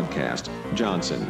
[0.00, 1.20] Podcast, Johnson.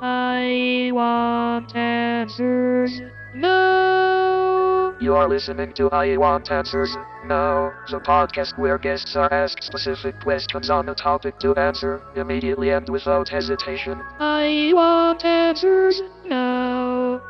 [0.00, 3.00] I want answers
[3.34, 4.94] now.
[5.00, 10.20] You are listening to I Want Answers Now, the podcast where guests are asked specific
[10.20, 14.00] questions on a topic to answer immediately and without hesitation.
[14.20, 17.20] I want answers now.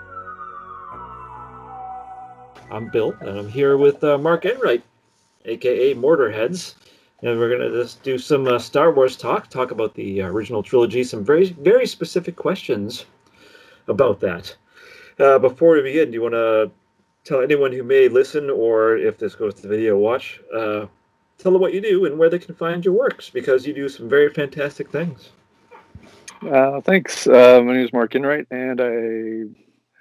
[2.71, 4.83] I'm Bill, and I'm here with uh, Mark Enright,
[5.47, 6.75] aka Mortarheads,
[7.23, 10.63] and we're gonna just do some uh, Star Wars talk, talk about the uh, original
[10.63, 13.07] trilogy, some very very specific questions
[13.89, 14.55] about that.
[15.19, 16.71] Uh, before we begin, do you want to
[17.25, 20.87] tell anyone who may listen, or if this goes to the video watch, uh,
[21.39, 23.89] tell them what you do and where they can find your works, because you do
[23.89, 25.31] some very fantastic things.
[26.51, 27.27] Uh, thanks.
[27.29, 29.45] Uh, my name is Mark Enright, and I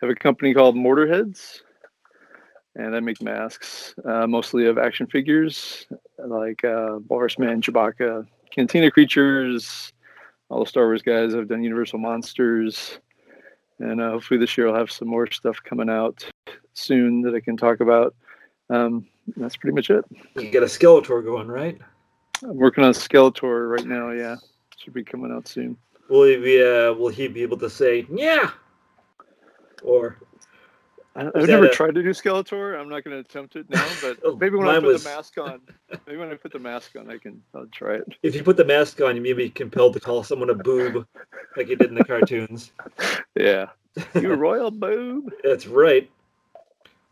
[0.01, 1.61] have a company called Mortarheads,
[2.75, 5.85] and I make masks, mostly of action figures
[6.27, 9.93] like uh, Walrus Man, Chewbacca, Cantina creatures.
[10.49, 11.33] All the Star Wars guys.
[11.33, 12.99] I've done Universal Monsters,
[13.79, 16.29] and uh, hopefully this year I'll have some more stuff coming out
[16.73, 18.13] soon that I can talk about.
[18.69, 20.03] Um, that's pretty much it.
[20.35, 21.79] You got a Skeletor going, right?
[22.43, 24.11] I'm working on Skeletor right now.
[24.11, 24.35] Yeah,
[24.77, 25.77] should be coming out soon.
[26.09, 26.61] Will he be?
[26.61, 28.51] Uh, will he be able to say yeah?
[29.83, 30.17] Or
[31.15, 32.79] I, Was I've never a- tried to do Skeletor.
[32.79, 35.09] I'm not going to attempt it now, but Oh, maybe when I put was- the
[35.09, 35.59] mask on,
[36.07, 38.03] maybe when I put the mask on, I can I'll try it.
[38.23, 41.05] if you put the mask on, you may be compelled to call someone a boob,
[41.57, 42.71] like you did in the cartoons.
[43.35, 43.67] Yeah,
[44.13, 45.31] you royal boob.
[45.43, 46.09] That's right.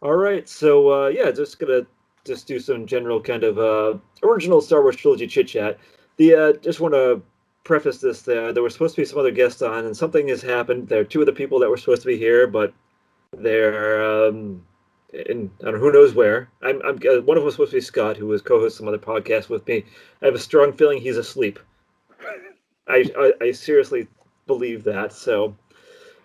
[0.02, 1.82] All right, so uh, yeah, just gonna
[2.26, 5.78] just do some general kind of uh, original Star Wars trilogy chit chat.
[6.18, 7.22] The uh, just want to
[7.64, 10.42] preface this: there there were supposed to be some other guests on, and something has
[10.42, 10.90] happened.
[10.90, 12.74] There are two of the people that were supposed to be here, but
[13.38, 14.66] they're um,
[15.14, 16.50] in I don't know who knows where.
[16.62, 18.88] I'm, I'm uh, one of them was supposed to be Scott, who was co-host some
[18.88, 19.86] other podcast with me.
[20.22, 21.60] I have a strong feeling he's asleep.
[22.88, 24.08] I, I, I seriously
[24.48, 25.14] believe that.
[25.14, 25.56] So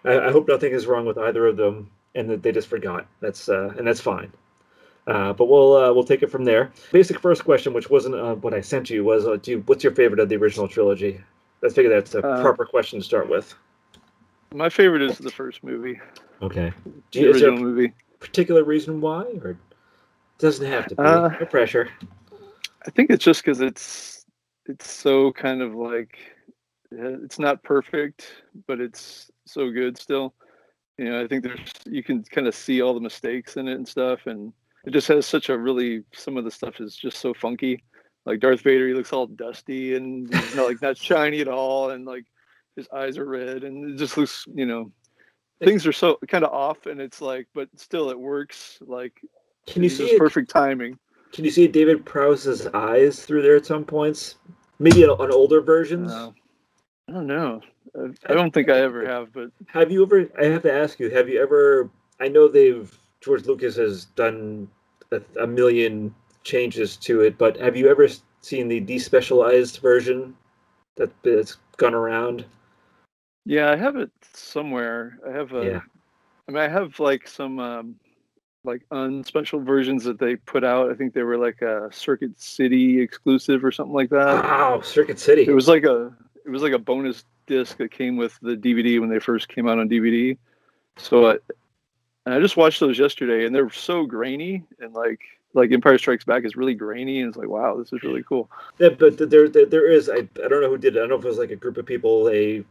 [0.05, 3.06] I, I hope nothing is wrong with either of them, and that they just forgot.
[3.20, 4.33] That's uh, and that's fine.
[5.07, 6.73] Uh, but we'll uh, we'll take it from there.
[6.90, 9.84] Basic first question, which wasn't uh, what I sent you, was uh, do you, what's
[9.84, 11.20] your favorite of the original trilogy?
[11.62, 13.55] I figure that's a Uh, proper question to start with.
[14.54, 16.00] My favorite is the first movie,
[16.40, 16.72] Okay.
[17.12, 17.92] The you, is original a movie.
[18.20, 19.58] particular reason why, or
[20.38, 21.02] doesn't have to be?
[21.02, 21.88] Uh, no pressure.
[22.86, 24.24] I think it's just because it's
[24.66, 26.18] it's so kind of like
[26.92, 30.34] uh, it's not perfect, but it's so good still.
[30.98, 33.74] You know, I think there's you can kind of see all the mistakes in it
[33.74, 34.52] and stuff, and
[34.84, 37.82] it just has such a really some of the stuff is just so funky.
[38.24, 41.90] Like Darth Vader, he looks all dusty and he's not like not shiny at all,
[41.90, 42.24] and like
[42.77, 44.90] his eyes are red, and it just looks you know
[45.62, 48.79] things are so kind of off, and it's like, but still it works.
[48.86, 49.20] Like
[49.67, 50.18] Can you see it?
[50.18, 50.98] perfect timing.
[51.33, 54.36] Can you see David Prowse's eyes through there at some points?
[54.79, 56.13] Maybe on, on older versions.
[56.13, 56.30] Uh,
[57.08, 57.61] I don't know.
[57.98, 60.29] I, I don't think I ever have, but Have you ever?
[60.40, 61.11] I have to ask you.
[61.11, 61.90] Have you ever?
[62.20, 64.68] I know they've George Lucas has done
[65.11, 66.14] a, a million
[66.45, 68.07] changes to it, but have you ever
[68.42, 70.36] seen the despecialized version
[70.96, 72.45] that that's gone around?
[73.44, 75.18] Yeah, I have it somewhere.
[75.27, 75.64] I have a.
[75.64, 75.80] Yeah.
[76.48, 77.96] I mean, I have like some um,
[78.64, 80.90] like unspecial versions that they put out.
[80.90, 84.44] I think they were like a Circuit City exclusive or something like that.
[84.44, 85.42] Wow, Circuit City.
[85.42, 86.12] It was like a
[86.44, 89.68] it was like a bonus disc that came with the DVD when they first came
[89.68, 90.36] out on DVD.
[90.96, 91.36] So I,
[92.27, 95.20] and I just watched those yesterday, and they're so grainy and like
[95.52, 98.50] like Empire Strikes Back is really grainy, and it's like wow, this is really cool.
[98.78, 100.08] Yeah, but there, there, there is.
[100.08, 100.98] I, I don't know who did it.
[100.98, 102.24] I don't know if it was like a group of people.
[102.24, 102.64] They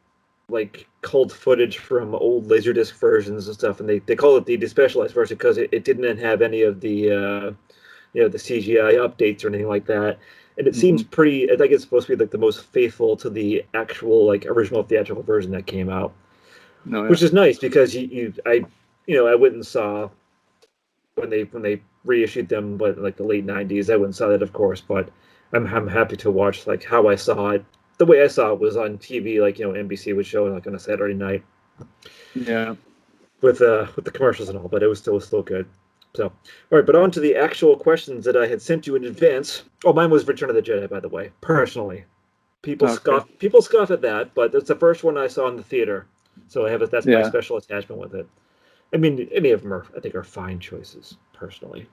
[0.50, 4.58] like culled footage from old laserdisc versions and stuff, and they, they call it the
[4.58, 7.52] despecialized version because it, it didn't have any of the uh,
[8.14, 10.20] you know the CGI updates or anything like that.
[10.58, 11.52] And it seems pretty.
[11.52, 14.84] I think it's supposed to be like the most faithful to the actual like original
[14.84, 16.14] theatrical version that came out,
[16.86, 18.66] No, which is nice because you, you I
[19.08, 20.10] you know I went and saw
[21.16, 23.90] when they when they reissued them, but like the late '90s.
[23.92, 25.10] I went and saw that, of course, but
[25.54, 27.66] I'm I'm happy to watch like how I saw it.
[28.04, 30.50] The way I saw it was on TV, like you know NBC would show it
[30.50, 31.42] like on a Saturday night
[32.36, 32.76] yeah.
[33.40, 35.66] with uh with the commercials and all, but it was still still good.
[36.14, 36.34] So, all
[36.70, 39.64] right, but on to the actual questions that I had sent you in advance.
[39.86, 41.32] Oh, mine was Return of the Jedi, by the way.
[41.40, 42.04] Personally,
[42.62, 42.96] people Okay.
[42.96, 46.06] scoff people scoff at that, but it's the first one I saw in the theater,
[46.50, 48.28] so I have a, that's my special attachment with it.
[48.94, 51.88] I mean, any of them are I think are fine choices personally.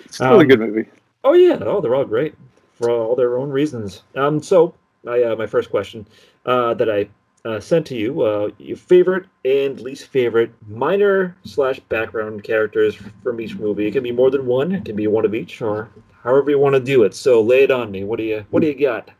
[0.00, 0.88] It's still a Um, good movie.
[1.22, 2.34] Oh yeah, oh they're all great
[2.72, 4.02] for all their own reasons.
[4.16, 4.74] Um, so
[5.06, 6.06] my uh, my first question
[6.44, 7.08] uh, that I
[7.48, 13.40] uh, sent to you, uh, your favorite and least favorite minor slash background characters from
[13.40, 13.86] each movie.
[13.86, 14.72] It can be more than one.
[14.72, 15.88] It can be one of each, or
[16.22, 17.14] however you want to do it.
[17.14, 18.04] So lay it on me.
[18.04, 19.10] What do you What do you got?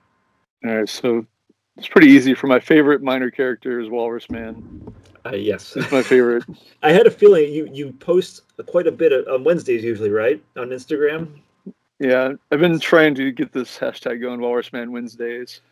[0.64, 1.24] All right, so
[1.76, 4.92] it's pretty easy for my favorite minor character is Walrus Man.
[5.24, 6.44] Uh, yes, it's my favorite.
[6.82, 10.42] I had a feeling you you post quite a bit on Wednesdays usually, right?
[10.56, 11.28] On Instagram.
[11.98, 15.62] Yeah, I've been trying to get this hashtag going, Walrus Man Wednesdays,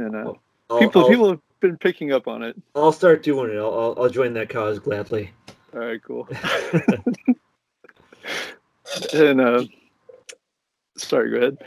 [0.00, 0.32] and uh,
[0.70, 2.56] I'll, people I'll, people have been picking up on it.
[2.74, 3.58] I'll start doing it.
[3.58, 5.30] I'll, I'll I'll join that cause gladly.
[5.74, 6.28] All right, cool.
[9.12, 9.64] And uh,
[10.96, 11.58] sorry, go ahead.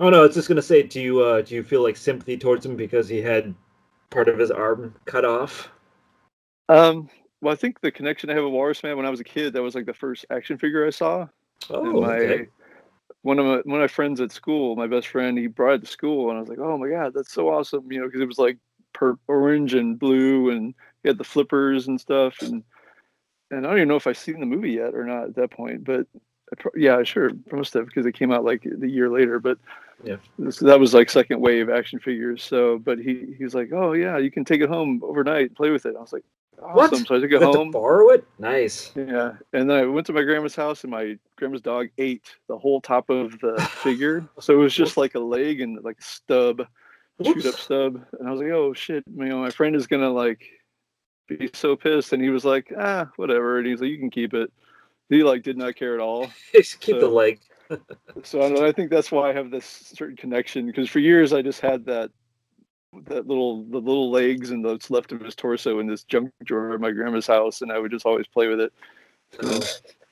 [0.00, 2.36] oh no, I was just gonna say, do you uh do you feel like sympathy
[2.36, 3.54] towards him because he had
[4.10, 5.70] part of his arm cut off?
[6.68, 7.08] Um,
[7.40, 9.52] well, I think the connection I have with Walrus Man when I was a kid,
[9.52, 11.26] that was like the first action figure I saw.
[11.70, 12.48] Oh, my okay.
[13.22, 15.80] One of my one of my friends at school, my best friend, he brought it
[15.82, 18.20] to school, and I was like, "Oh my god, that's so awesome!" You know, because
[18.20, 18.58] it was like
[18.92, 22.62] per orange and blue, and he had the flippers and stuff, and
[23.50, 25.50] and I don't even know if I've seen the movie yet or not at that
[25.50, 26.06] point, but
[26.52, 29.38] I pro- yeah, sure, I must have because it came out like the year later,
[29.38, 29.58] but
[30.04, 30.16] Yeah.
[30.38, 32.42] that was like second wave action figures.
[32.42, 35.70] So, but he he was like, "Oh yeah, you can take it home overnight, play
[35.70, 36.24] with it." I was like,
[36.58, 36.92] What?
[36.92, 37.68] "Awesome!" So I took it got home.
[37.68, 38.24] to borrow it.
[38.38, 38.92] Nice.
[38.94, 42.56] Yeah, and then I went to my grandma's house, and my grandma's dog ate the
[42.58, 44.26] whole top of the figure.
[44.40, 46.66] So it was just like a leg and like a stub,
[47.22, 48.04] chewed up stub.
[48.18, 50.44] And I was like, "Oh shit!" You know, my friend is gonna like
[51.28, 54.34] be so pissed, and he was like, "Ah, whatever." And he's like, "You can keep
[54.34, 54.52] it."
[55.08, 56.28] He like did not care at all.
[56.52, 57.40] Just keep the So- leg.
[58.24, 61.40] So I, I think that's why I have this certain connection because for years I
[61.40, 62.10] just had that
[63.06, 66.74] that little the little legs and what's left of his torso in this junk drawer
[66.74, 68.72] at my grandma's house, and I would just always play with it.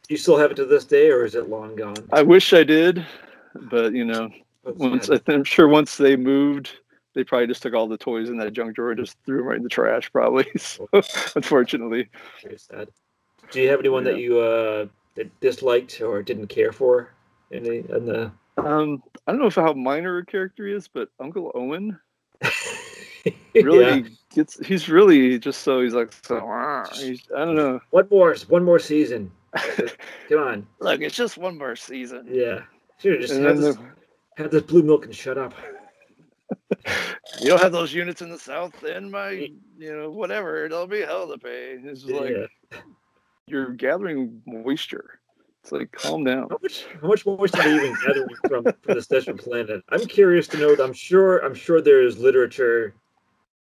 [0.09, 1.97] You still have it to this day, or is it long gone?
[2.13, 3.07] I wish I did,
[3.55, 4.31] but you know,
[4.65, 5.23] That's once sad.
[5.29, 6.71] I am sure once they moved,
[7.15, 9.47] they probably just took all the toys in that junk drawer and just threw them
[9.47, 10.47] right in the trash, probably.
[10.59, 10.89] So,
[11.37, 12.09] unfortunately,
[12.43, 12.89] Very sad.
[13.51, 14.87] Do you have anyone that you uh
[15.17, 17.13] that disliked or didn't care for?
[17.53, 21.09] Any in the um, I don't know if how minor a character he is, but
[21.19, 21.99] Uncle Owen
[23.55, 24.09] really yeah.
[24.35, 24.65] gets.
[24.67, 26.85] He's really just so he's like so.
[26.95, 27.81] He's, I don't know.
[27.91, 29.31] One more, one more season.
[30.29, 30.67] Come on.
[30.79, 32.27] Look, it's just one more season.
[32.31, 32.61] Yeah.
[32.99, 35.55] Sure, just And have this, the- have this blue milk and shut up.
[37.41, 39.31] you don't have those units in the south, then my,
[39.79, 41.79] you know, whatever, it'll be hell to pay.
[41.83, 42.79] It's just like yeah.
[43.47, 45.21] you're gathering moisture.
[45.63, 46.49] It's like calm down.
[46.49, 49.83] How much how much moisture are you even gathering from from the Stetson planet?
[49.91, 50.75] I'm curious to know.
[50.83, 52.95] I'm sure I'm sure there is literature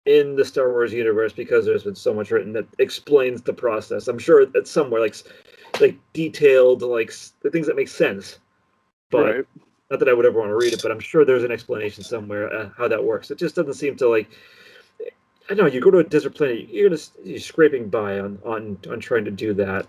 [0.07, 4.09] in the Star Wars universe because there's been so much written that explains the process.
[4.09, 5.17] I'm sure it's somewhere like
[5.81, 7.13] like detailed like
[7.43, 8.39] the things that make sense.
[9.11, 9.45] But right.
[9.91, 12.03] not that I would ever want to read it, but I'm sure there's an explanation
[12.03, 13.31] somewhere uh, how that works.
[13.31, 14.31] It just doesn't seem to like.
[15.51, 18.79] I know you go to a desert planet, you're gonna you're scraping by on on
[18.91, 19.87] on trying to do that.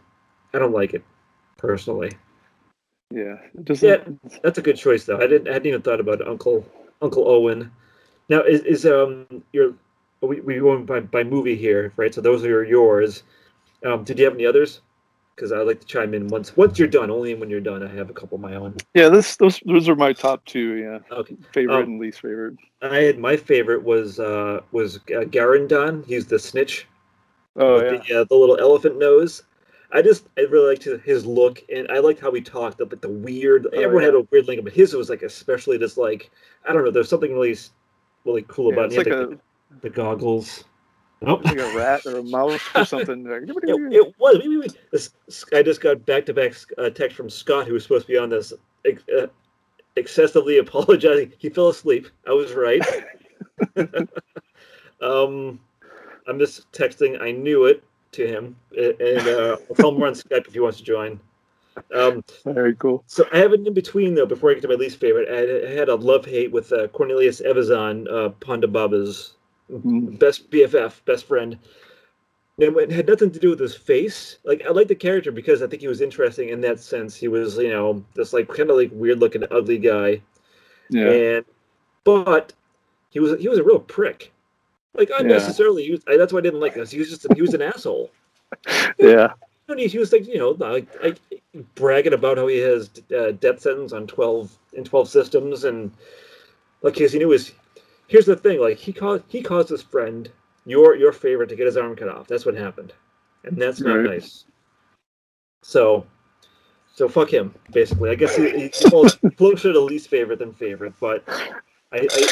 [0.54, 1.04] I don't like it
[1.58, 2.12] personally.
[3.12, 3.38] Yeah.
[3.64, 3.88] Doesn't.
[3.88, 4.40] Yeah.
[4.44, 5.18] That's a good choice though.
[5.18, 6.66] I didn't I hadn't even thought about Uncle
[7.02, 7.72] Uncle Owen.
[8.30, 9.74] Now is is um your
[10.28, 12.14] we we going by by movie here, right?
[12.14, 13.24] So those are yours.
[13.86, 14.82] Um, did you have any others?
[15.36, 17.12] Because I like to chime in once once you're done.
[17.12, 18.76] Only when you're done, I have a couple of my own.
[18.94, 19.10] Yeah.
[19.10, 20.76] This those those are my top two.
[20.76, 21.00] Yeah.
[21.12, 21.36] Okay.
[21.54, 22.58] Favorite Um, and least favorite.
[22.82, 26.06] I had my favorite was uh was uh, Garindan.
[26.06, 26.88] He's the snitch
[27.56, 28.04] Oh yeah.
[28.08, 29.44] the, uh, the little elephant nose.
[29.92, 32.80] I just I really liked his, his look and I liked how he talked.
[32.80, 35.98] But the weird Oh, everyone had a weird link, but his was like especially just
[35.98, 36.32] like
[36.68, 36.92] I don't know.
[36.92, 37.56] There's something really
[38.26, 39.06] really cool Yeah, about it's it.
[39.06, 39.40] Like a
[39.82, 40.66] the, goggles.
[41.22, 41.46] Nope.
[41.46, 43.26] like a rat or a mouse or something.
[43.28, 43.56] It,
[43.94, 44.76] it was.
[44.92, 45.12] This,
[45.54, 46.54] I just got back to back
[46.96, 48.52] text from Scott, who was supposed to be on this,
[48.86, 49.28] uh,
[49.96, 51.34] excessively apologizing.
[51.38, 52.08] He fell asleep.
[52.28, 52.82] I was right.
[55.02, 55.60] um,
[56.28, 57.22] I'm just texting.
[57.22, 57.84] I knew it
[58.14, 61.20] to him, and uh, I'll tell him we're on Skype if he wants to join.
[61.94, 63.04] Um, Very cool.
[63.08, 64.26] so I have an in between though.
[64.26, 66.72] Before I get to my least favorite, I had, I had a love hate with
[66.72, 69.36] uh, Cornelius Evazan, uh, Ponda Baba's
[69.72, 70.20] Mm.
[70.20, 71.58] best BFF, best friend.
[72.60, 74.38] And it had nothing to do with his face.
[74.44, 77.16] Like I like the character because I think he was interesting in that sense.
[77.16, 80.22] He was, you know, this like kind of like weird looking ugly guy.
[80.90, 81.10] Yeah.
[81.10, 81.46] And
[82.04, 82.54] but
[83.10, 84.32] he was he was a real prick.
[84.96, 85.84] Like unnecessarily.
[85.86, 86.92] He was, I, that's why I didn't like this.
[86.92, 88.12] He was just he was an asshole.
[89.00, 89.34] Yeah.
[89.68, 91.20] And he, he was like, you know, like, like
[91.74, 95.92] bragging about how he has uh, death sentence on twelve in twelve systems, and
[96.82, 97.54] like because he knew his.
[98.08, 100.32] Here's the thing: like he caused he caused his friend
[100.66, 102.28] your your favorite to get his arm cut off.
[102.28, 102.94] That's what happened,
[103.44, 104.04] and that's not Right.
[104.04, 104.46] nice.
[105.64, 106.06] So,
[106.94, 107.56] so fuck him.
[107.72, 111.26] Basically, I guess he, he falls closer to least favorite than favorite, but
[111.94, 112.10] I.
[112.14, 112.30] I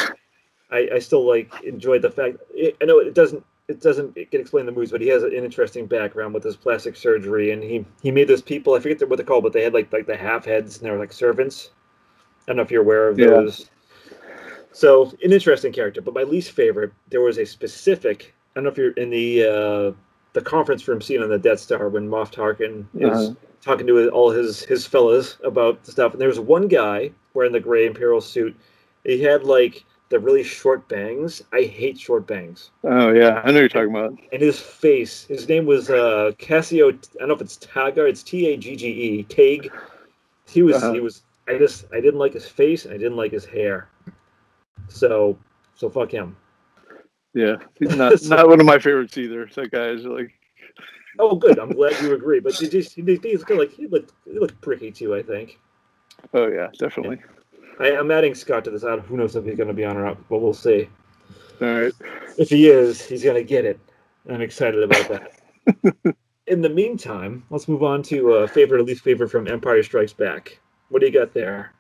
[0.71, 2.37] I, I still like enjoyed the fact.
[2.81, 5.33] I know it doesn't it doesn't get explained in the movies, but he has an
[5.33, 8.75] interesting background with his plastic surgery, and he he made those people.
[8.75, 10.91] I forget what they're called, but they had like like the half heads, and they
[10.91, 11.71] were like servants.
[12.47, 13.23] I don't know if you're aware of Yeah.
[13.23, 13.70] those.
[14.73, 18.33] So an interesting character, but my least favorite, there was a specific.
[18.55, 19.91] I don't know if you're in the uh,
[20.33, 23.35] the conference room scene on the Death Star when Moff Tarkin is Uh-huh.
[23.61, 27.59] talking to all his his fellas about stuff, and there was one guy wearing the
[27.59, 28.55] gray Imperial suit.
[29.03, 31.41] He had like the really short bangs.
[31.53, 32.71] I hate short bangs.
[32.83, 34.13] Oh yeah, I know you're talking about.
[34.31, 36.89] And his face, his name was uh, Cassio.
[36.89, 38.07] I don't know if it's Tagar.
[38.09, 39.23] It's T A G G E.
[39.23, 39.71] Tag.
[40.47, 40.75] He was.
[40.77, 40.93] Uh-huh.
[40.93, 41.23] He was.
[41.47, 41.85] I just.
[41.93, 43.89] I didn't like his face, and I didn't like his hair.
[44.91, 45.37] So.
[45.75, 46.35] So fuck him.
[47.33, 49.49] Yeah, he's not not one of my favorites either.
[49.55, 50.31] That guy is like,
[51.19, 51.59] Oh, good.
[51.59, 52.39] I'm glad you agree.
[52.39, 52.93] But he just.
[52.95, 54.13] He, he's kind of like he looked.
[54.25, 55.15] He looked pricky too.
[55.15, 55.59] I think.
[56.33, 57.19] oh yeah, definitely.
[57.79, 58.83] I, I'm adding Scott to this.
[58.83, 60.87] I don't, who knows if he's going to be on or not, but we'll see.
[61.61, 61.93] All right.
[62.37, 63.79] If he is, he's going to get it.
[64.29, 66.15] I'm excited about that.
[66.47, 70.13] In the meantime, let's move on to uh, favorite or least favorite from Empire Strikes
[70.13, 70.59] Back.
[70.89, 71.73] What do you got there?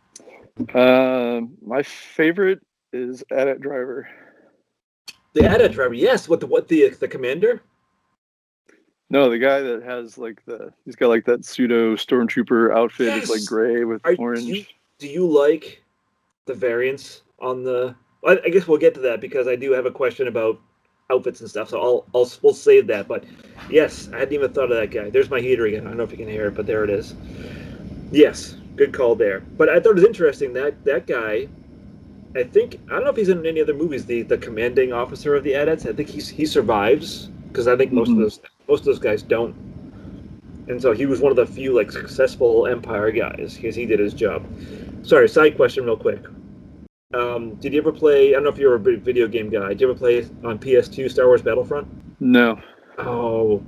[0.73, 2.61] Um, my favorite
[2.93, 4.07] is AT-AT Driver.
[5.33, 6.27] The AT-AT driver, yes.
[6.27, 7.61] What the what the the commander?
[9.09, 13.17] No, the guy that has like the he's got like that pseudo stormtrooper outfit.
[13.17, 14.43] It's like gray with Are orange.
[14.43, 14.65] you
[14.99, 15.83] do you like
[16.45, 17.95] the variants on the?
[18.25, 20.59] I, I guess we'll get to that because I do have a question about
[21.09, 21.69] outfits and stuff.
[21.69, 23.07] So I'll I'll we'll save that.
[23.07, 23.23] But
[23.69, 25.09] yes, I hadn't even thought of that guy.
[25.09, 25.85] There's my heater again.
[25.85, 27.15] I don't know if you can hear it, but there it is.
[28.11, 29.39] Yes, good call there.
[29.39, 31.47] But I thought it was interesting that that guy.
[32.35, 34.05] I think I don't know if he's in any other movies.
[34.05, 35.85] The the commanding officer of the AT-ATs.
[35.85, 38.13] I think he's he survives because I think most Mhm.
[38.13, 39.53] of those most of those guys don't.
[40.67, 43.99] And so he was one of the few like successful Empire guys because he did
[43.99, 44.45] his job.
[45.03, 46.21] Sorry, side question, real quick.
[47.13, 48.29] Um, did you ever play?
[48.29, 49.69] I don't know if you're a video game guy.
[49.69, 51.87] Did you ever play on PS2 Star Wars Battlefront?
[52.21, 52.59] no,
[52.99, 53.61] Oh,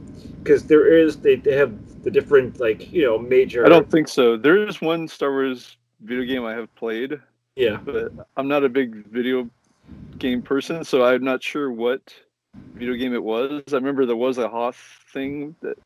[0.43, 3.65] because there is they, they have the different like you know major.
[3.65, 4.37] I don't think so.
[4.37, 7.19] There is one Star Wars video game I have played,
[7.55, 7.77] Yeah.
[7.83, 9.49] but I'm not a big video
[10.17, 12.13] game person, so I'm not sure what
[12.73, 13.61] video game it was.
[13.71, 14.77] I remember there was a Hoth
[15.11, 15.77] thing that,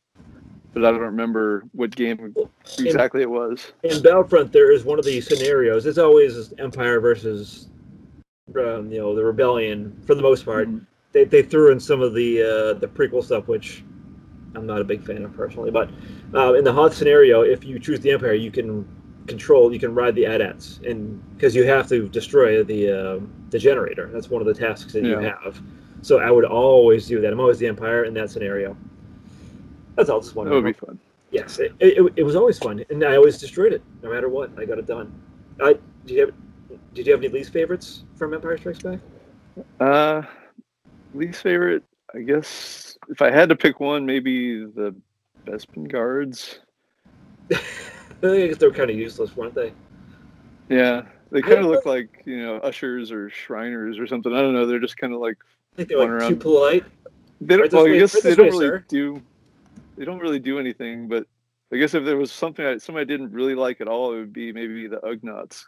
[0.72, 2.34] but I don't remember what game
[2.78, 3.72] exactly it was.
[3.82, 5.86] In Battlefront, there is one of these scenarios.
[5.86, 7.68] It's always Empire versus,
[8.56, 10.68] um, you know, the Rebellion for the most part.
[10.68, 10.86] Mhm.
[11.12, 13.82] They, they threw in some of the uh, the prequel stuff, which
[14.54, 15.70] I'm not a big fan of personally.
[15.70, 15.90] But
[16.34, 18.86] uh, in the Hoth scenario, if you choose the Empire, you can
[19.28, 23.20] control, you can ride the AT-ATs, and because you have to destroy the uh,
[23.50, 24.10] the generator.
[24.12, 25.60] That's one of the tasks that you have.
[26.02, 27.32] So I would always do that.
[27.32, 28.76] I'm always the Empire in that scenario.
[29.96, 30.20] That's all.
[30.20, 30.48] Just one.
[30.48, 30.98] That would be fun.
[31.30, 34.50] Yes, it, it, it was always fun, and I always destroyed it, no matter what.
[34.58, 35.12] I got it done.
[35.60, 36.34] I did you have
[36.94, 38.98] did you have any least favorites from Empire Strikes Back?
[39.80, 40.22] Uh,
[41.14, 42.96] least favorite, I guess.
[43.08, 44.94] If I had to pick one, maybe the
[45.46, 46.60] Bespin guards.
[48.22, 49.72] I guess they were kind of useless, weren't they?
[50.68, 54.32] Yeah, they kind of look like you know ushers or Shriners or something.
[54.34, 54.66] I don't know.
[54.66, 55.36] They're just kind of like
[55.74, 56.84] I think they're like Run too polite.
[57.40, 57.72] they don't.
[57.72, 58.84] Well, I guess they don't way, really sir.
[58.88, 59.22] do.
[59.96, 61.08] They don't really do anything.
[61.08, 61.26] But
[61.72, 64.18] I guess if there was something I, something I didn't really like at all, it
[64.18, 65.64] would be maybe the Ugnaughts.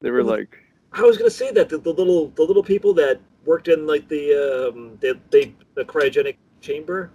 [0.00, 0.58] They were Well, like
[0.92, 4.08] I was gonna say that the, the little the little people that worked in like
[4.08, 7.10] the um the they the cryogenic chamber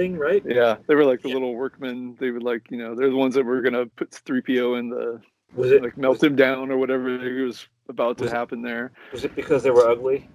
[0.00, 0.42] thing, right?
[0.46, 1.34] yeah, they were like the Yeah.
[1.34, 2.16] little workmen.
[2.18, 4.88] They would like you know they're the ones that were gonna put three PO in
[4.88, 5.20] the
[5.54, 8.62] Was it like melt him down or whatever it was about to Was it- happen
[8.62, 8.92] there.
[9.12, 10.28] Was it because they were ugly?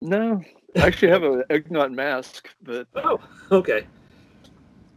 [0.00, 0.40] No,
[0.76, 3.18] I actually have an Ugnaught mask, but Oh,
[3.50, 3.86] okay.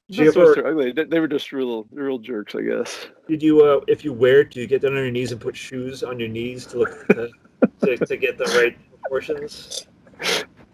[0.09, 0.91] Did you not so much ever- they're ugly.
[0.91, 3.07] They- They were just real, real jerks, I guess.
[3.27, 5.39] Did you, uh, if you wear it, do you get down on your knees and
[5.41, 7.29] put shoes on your knees to look to,
[7.81, 9.87] to, to get the right proportions?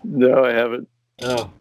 [0.04, 0.90] No, I haven't.
[1.22, 1.52] Oh,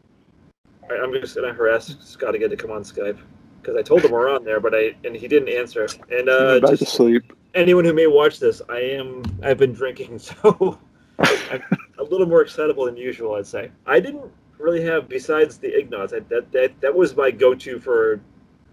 [0.89, 3.19] All right, I'm just gonna harass Scott again to come on Skype
[3.61, 5.89] because I told him we're on there, but I and he didn't answer.
[6.11, 7.33] And uh, back to just sleep.
[7.55, 10.79] anyone who may watch this, I am I've been drinking, so
[11.19, 11.63] I'm
[11.99, 13.35] a little more excitable than usual.
[13.35, 16.13] I'd say I didn't really have besides the Ignaughts.
[16.13, 18.21] I, that that that was my go-to for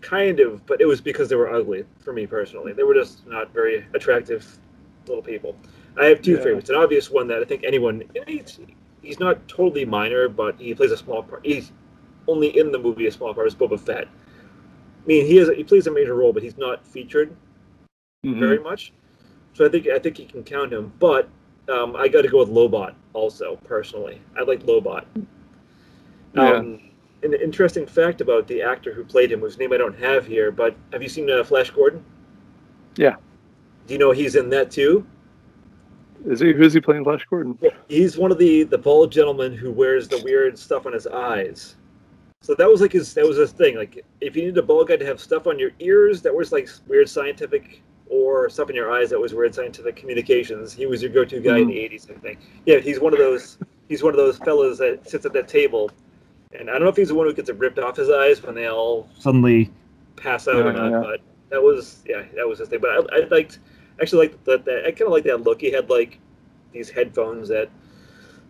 [0.02, 2.74] kind of, but it was because they were ugly for me personally.
[2.74, 4.60] They were just not very attractive
[5.08, 5.56] little people.
[6.00, 6.44] I have two Yeah.
[6.44, 6.70] favorites.
[6.70, 8.60] An obvious one that I think anyone he's,
[9.02, 11.46] he's not totally minor, but he plays a small part.
[11.46, 11.72] He's
[12.28, 14.08] only in the movie a small part is Boba Fett.
[14.08, 17.36] I mean, he is he plays a major role, but he's not featured
[18.26, 18.40] Mhm.
[18.40, 18.94] very much.
[19.54, 20.92] So I think I think you can count him.
[21.00, 21.28] But
[21.70, 24.22] um, I got to go with Lobot also personally.
[24.38, 25.06] I like Lobot.
[26.36, 26.52] Yeah.
[26.54, 26.80] Um,
[27.24, 30.52] an interesting fact about the actor who played him, whose name I don't have here,
[30.52, 32.04] but have you seen uh, Flash Gordon?
[32.98, 33.16] Yeah.
[33.88, 35.06] Do you know he's in that too?
[36.26, 36.54] Is he?
[36.54, 37.04] Who's he playing?
[37.04, 37.58] Flash Gordon.
[37.62, 41.08] Well, he's one of the the bald gentlemen who wears the weird stuff on his
[41.08, 41.76] eyes.
[42.44, 43.78] So that was like his that was his thing.
[43.78, 46.52] Like if you need a bald guy to have stuff on your ears that was
[46.52, 50.74] like weird scientific or Stuff in Your Eyes that was Weird Scientific Communications.
[50.74, 51.96] He was your go-to guy in the mm-hmm.
[51.96, 52.40] '80s, I think.
[52.66, 53.58] Yeah, he's one of those.
[53.88, 55.90] He's one of those fellas that sits at that table,
[56.52, 58.44] and I don't know if he's the one who gets it ripped off his eyes
[58.44, 59.72] when they all suddenly
[60.18, 60.92] pass out or not.
[60.92, 61.00] yeah.
[61.00, 62.82] But that was yeah, that was his thing.
[62.82, 63.60] But I, I liked
[64.02, 65.62] actually liked that, that I kind of like that look.
[65.62, 66.20] He had like
[66.74, 67.70] these headphones that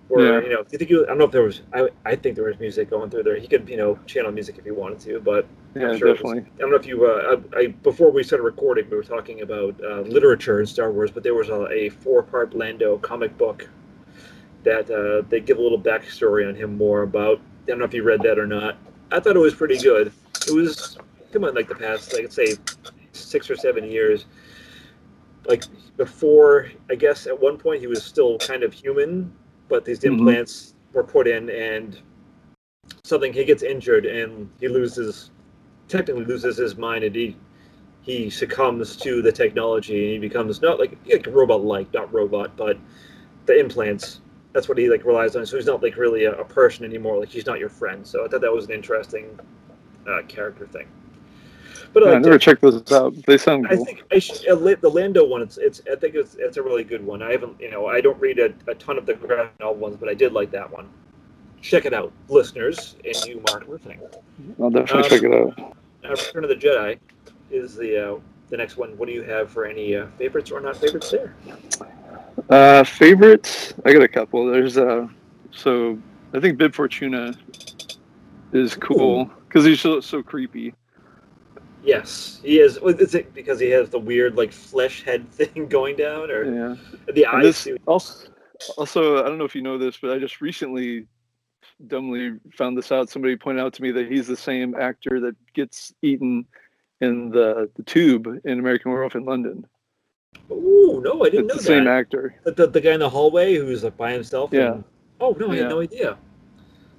[0.09, 0.41] were Yeah.
[0.41, 0.63] you know.
[0.63, 1.03] Do you think you?
[1.03, 1.61] I don't know if there was.
[1.73, 3.35] I I think there was music going through there.
[3.37, 5.45] He could you know channel music if he wanted to, but
[5.75, 6.51] Yeah, I'm sure it was- definitely.
[6.55, 7.05] I don't know if you.
[7.05, 10.91] Uh, I, I before we started recording, we were talking about uh, literature in Star
[10.91, 13.67] Wars, but there was a, a four-part Lando comic book
[14.63, 17.39] that uh, they give a little backstory on him more about.
[17.63, 18.77] I don't know if you read that or not.
[19.11, 20.11] I thought it was pretty good.
[20.47, 20.97] It was
[21.31, 22.55] come on, like the past, like say,
[23.13, 24.25] six or seven years.
[25.47, 25.63] Like
[25.97, 29.33] before, I guess at one point he was still kind of human,
[29.69, 30.13] but these Mhm.
[30.13, 31.97] implants were put in, and
[33.03, 35.31] something he gets injured and he loses
[35.87, 37.35] technically loses his mind and he
[38.01, 42.55] he succumbs to the technology and he becomes not like, like robot like not robot
[42.57, 42.77] but
[43.45, 44.21] the implants
[44.53, 45.45] that's what he like relies on.
[45.45, 47.17] So he's not like really a, a person anymore.
[47.19, 48.05] Like he's not your friend.
[48.05, 49.39] So i thought that was an interesting
[50.07, 50.87] uh, character thing
[51.93, 53.13] but Yeah, I I never checked those out.
[53.25, 53.85] They sound I cool.
[53.85, 55.41] think I should, uh, the Lando one.
[55.41, 57.21] It's, it's I think it's, it's a really good one.
[57.21, 59.97] I haven't you know I don't read a, a ton of the graphic novel ones,
[59.97, 60.89] but I did like that one.
[61.61, 64.01] Check it out, listeners, and you, Mark, listening.
[64.61, 65.75] I'll definitely um, check it out.
[66.03, 66.99] Now, Return of the Jedi
[67.51, 68.19] is the uh,
[68.49, 68.97] the next one.
[68.97, 71.33] What do you have for any uh, favorites or not favorites there?
[72.49, 73.73] Uh, favorites?
[73.85, 74.45] I got a couple.
[74.45, 75.07] There's uh,
[75.51, 75.97] so
[76.33, 77.33] I think Bib Fortuna
[78.51, 80.73] is cool because he's so, so creepy.
[81.83, 82.77] Yes, he is.
[82.77, 86.75] Is it because he has the weird like flesh head thing going down, or Yeah.
[87.13, 87.67] the And eyes?
[87.85, 88.27] also,
[88.77, 91.07] also, I don't know if you know this, but I just recently
[91.87, 93.09] dumbly found this out.
[93.09, 96.45] Somebody pointed out to me that he's the same actor that gets eaten
[97.01, 99.65] in the, the tube in American Werewolf in London.
[100.49, 102.35] Oh no, I didn't It's know the same actor.
[102.45, 104.51] The, the, the guy in the hallway who's like by himself.
[104.53, 104.73] Yeah.
[104.73, 104.83] and-
[105.19, 105.61] oh no, I Yeah.
[105.63, 106.11] had no idea.
[106.11, 106.17] Oh,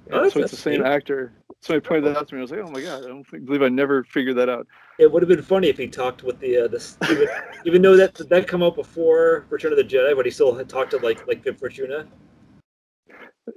[0.07, 1.33] Yeah, that's- so it's the same actor.
[1.61, 2.41] Somebody pointed that out to me.
[2.41, 4.67] I was like, oh my god, I don't think, believe I never figured that out.
[4.97, 6.81] It would have been funny if he talked with the uh, the
[7.11, 7.27] even,
[7.65, 10.69] even though that that come out before Return of the Jedi, but he still had
[10.69, 12.07] talked to like like Bib Fortuna.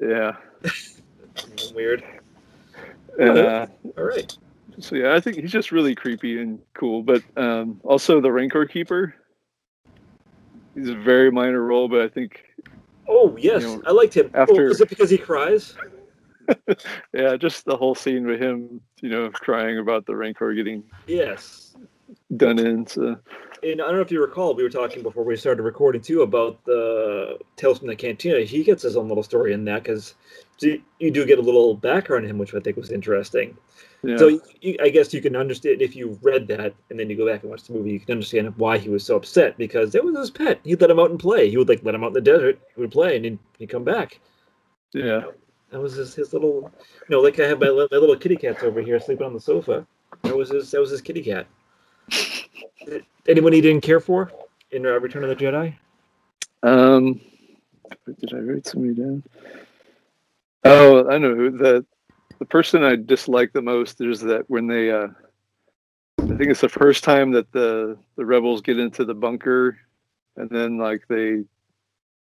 [0.00, 0.36] Yeah.
[1.74, 2.02] Weird.
[3.18, 4.36] And, uh, All right.
[4.78, 7.02] so yeah, I think he's just really creepy and cool.
[7.02, 9.14] But um, also the Rancor Keeper.
[10.74, 12.44] He's a very minor role, but I think
[13.08, 14.30] Oh yes, You know, I liked him.
[14.34, 15.74] after- oh, is it because he cries?
[17.12, 21.76] yeah, just the whole scene with him, you know, crying about the Rancor getting Yes.
[22.36, 22.86] done in.
[22.86, 23.18] So
[23.62, 26.22] And I don't know if you recall, we were talking before we started recording too
[26.22, 28.40] about the Tales from the Cantina.
[28.40, 30.14] He gets his own little story in that because
[30.60, 33.56] you, you do get a little background on him, which I think was interesting.
[34.02, 37.10] yeah, So you, you, I guess you can understand if you read that and then
[37.10, 39.56] you go back and watch the movie, you can understand why he was so upset
[39.58, 40.60] because that was his pet.
[40.64, 41.50] He'd let him out and play.
[41.50, 42.60] He would like let him out in the desert.
[42.74, 44.20] He would play and then he'd come back.
[44.94, 45.22] yeah,
[45.70, 46.72] That was his, his little,
[47.08, 49.40] you know, like I have my, my little kitty cats over here sleeping on the
[49.40, 49.86] sofa.
[50.22, 50.70] That was his.
[50.70, 51.46] That was his kitty cat.
[53.28, 54.32] Anyone he didn't care for
[54.70, 55.74] in uh, Return of the Jedi?
[56.62, 57.20] Um,
[58.20, 59.22] did I write somebody down?
[60.64, 61.84] Oh, I know who the
[62.38, 65.08] the person I dislike the most is that when they, uh,
[66.20, 69.76] I think it's the first time that the the rebels get into the bunker,
[70.36, 71.44] and then like they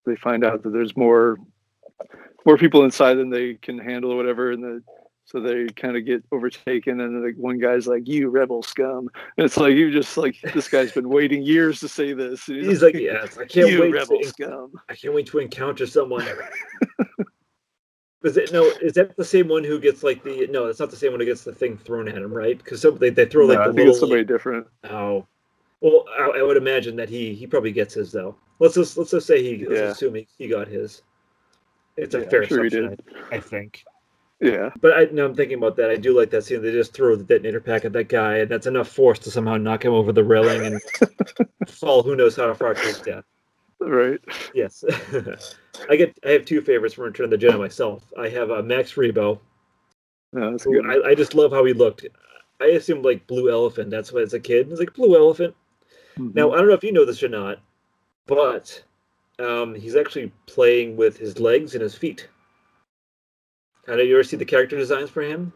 [0.05, 1.37] they find out that there's more
[2.45, 4.83] more people inside than they can handle or whatever, and the
[5.25, 9.45] so they kind of get overtaken, and like one guy's like, "You rebel scum," and
[9.45, 12.47] it's like you just like this guy's been waiting years to say this.
[12.47, 13.93] and He's like, yes, I can't "You wait.
[13.93, 16.25] rebel To, scum." I can't wait to encounter someone.
[18.23, 18.63] Is it no?
[18.81, 20.47] Is that the same one who gets like the?
[20.47, 22.57] No, that's not the same one who gets the thing thrown at him, right?
[22.57, 23.91] Because they they throw No, like I the think little.
[23.91, 24.67] it's somebody different.
[24.85, 25.25] Oh,
[25.79, 28.35] well, I, I would imagine that he he probably gets his though.
[28.59, 31.01] Let's just let's just say he let's assume he, he got his.
[31.97, 32.97] It's a Yeah, fair sure assumption,
[33.31, 33.83] I, I think.
[34.41, 35.89] Yeah, But I now I'm thinking about that.
[35.89, 36.61] I do like that scene.
[36.61, 39.57] They just throw the detonator pack at that guy, and that's enough force to somehow
[39.57, 40.81] knock him over the railing and
[41.67, 43.25] fall who knows how far to his death.
[43.81, 44.19] right.
[44.53, 44.85] Yes,
[45.89, 46.17] I get.
[46.25, 48.03] I have two favorites from Return of the Jedi myself.
[48.17, 49.39] I have uh, Max Rebo.
[50.31, 50.85] No, that's who good.
[51.05, 52.05] I, I just love how he looked.
[52.61, 53.89] I assumed like Blue Elephant.
[53.89, 55.53] That's why as a kid, it's like Blue Elephant.
[56.17, 56.33] Mhm.
[56.33, 57.59] Now I don't know if you know this or not,
[58.25, 58.83] but
[59.39, 62.27] um, he's actually playing with his legs and his feet.
[63.87, 65.51] Of, you ever see the character designs for him?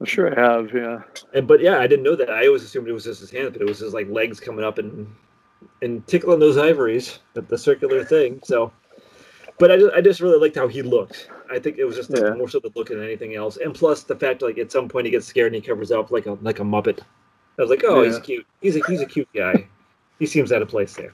[0.00, 0.72] I'm sure I have.
[0.72, 1.00] Yeah,
[1.34, 2.30] And but yeah, I didn't know that.
[2.30, 4.64] I always assumed it was just his hands, but it was his like legs coming
[4.64, 5.06] up and
[5.82, 8.40] and tickling those ivories, the, the circular thing.
[8.44, 8.72] So,
[9.58, 11.28] but I just, I just really liked how he looked.
[11.50, 12.30] I think it was just Yeah.
[12.34, 15.06] more so the look than anything else, and plus the fact like at some point
[15.06, 17.00] he gets scared and he covers up like a like a muppet.
[17.58, 18.46] I was like, oh, he's cute.
[18.60, 19.66] He's a he's a cute guy.
[20.20, 21.12] he seems out of place there.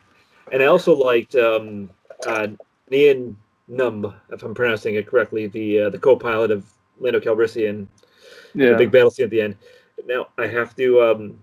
[0.52, 1.90] And I also liked um,
[2.24, 2.48] uh,
[2.90, 3.36] Nien
[3.70, 6.64] Nunb, if I'm pronouncing it correctly, the uh, the co-pilot of
[7.00, 7.86] Lando Calrissian,
[8.54, 8.76] the Yeah.
[8.76, 9.56] big battle scene at the end.
[10.06, 11.02] Now I have to.
[11.02, 11.38] Um,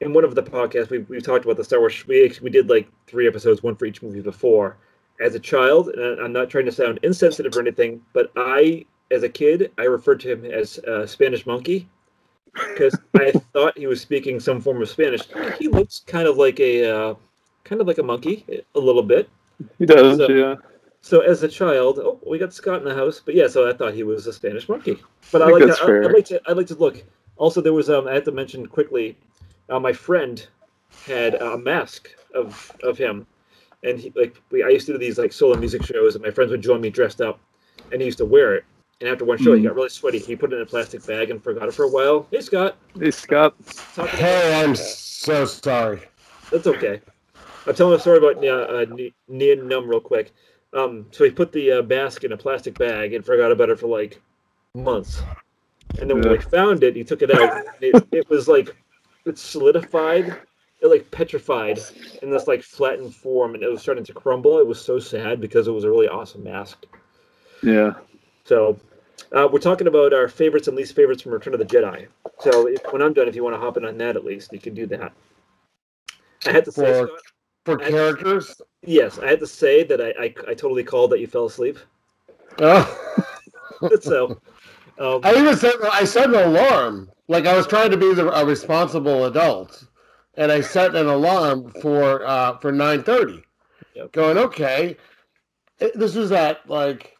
[0.00, 2.06] in one of the podcasts, we we talked about the Star Wars.
[2.06, 4.76] We we did like three episodes, one for each movie before.
[5.20, 9.24] As a child, and I'm not trying to sound insensitive or anything, but I, as
[9.24, 11.88] a kid, I referred to him as uh, Spanish monkey
[12.54, 15.22] because I thought he was speaking some form of Spanish.
[15.58, 17.14] He looks kind of like a uh,
[17.68, 19.28] kind of like a monkey, a little bit.
[19.78, 20.54] He does, So- yeah.
[21.00, 23.72] So as a child, oh, we got Scott in the house, but yeah, so I
[23.72, 24.98] thought he was a Spanish monkey.
[25.30, 26.02] But I I, like that's to, I, fair.
[26.02, 27.02] would like to I like to look.
[27.36, 29.16] Also, there was um I have to mention quickly,
[29.70, 30.44] uh, my friend
[31.06, 33.26] had a mask of of him,
[33.84, 36.32] and he like we I used to do these like solo music shows, and my
[36.32, 37.38] friends would join me dressed up,
[37.92, 38.64] and he used to wear it.
[39.00, 39.66] And after one show, he Mm.
[39.68, 40.18] got really sweaty.
[40.18, 42.26] He put it in a plastic bag and forgot it for a while.
[42.32, 43.54] Hey, Scott, Hey, Scott.
[43.94, 46.00] talk Hey, I'm so sorry.
[46.50, 47.00] That's okay.
[47.68, 48.86] I'm telling a story about uh, uh,
[49.28, 50.32] Ni- Num real quick.
[50.72, 53.78] Um, so he put the uh, mask in a plastic bag and forgot about it
[53.78, 54.20] for like
[54.74, 55.22] months.
[56.00, 56.40] And then when we Yeah.
[56.40, 57.64] found it, he took it out.
[57.80, 58.74] It, it was like
[59.24, 60.34] it solidified,
[60.80, 61.78] it like petrified
[62.22, 64.58] in this like flattened form, and it was starting to crumble.
[64.58, 66.86] It was so sad because it was a really awesome mask.
[67.62, 67.94] Yeah.
[68.44, 68.78] So
[69.32, 72.06] uh, we're talking about our favorites and least favorites from Return of the Jedi.
[72.40, 74.52] So if, when I'm done, if you want to hop in on that at least,
[74.52, 75.12] you can do that.
[76.46, 77.20] I had to say, For- Scott,
[77.68, 78.62] For I- characters?
[78.80, 81.78] Yes, I had to say that I, I, I totally called that you fell asleep.
[82.60, 83.28] Oh.
[84.00, 84.40] so,
[84.98, 87.10] um, I even set I set an alarm.
[87.26, 89.84] Like I was trying to be the, a responsible adult,
[90.38, 93.42] and I set an alarm for uh, for nine thirty.
[93.94, 94.12] Yep.
[94.12, 94.96] Going okay.
[95.94, 97.18] This was at like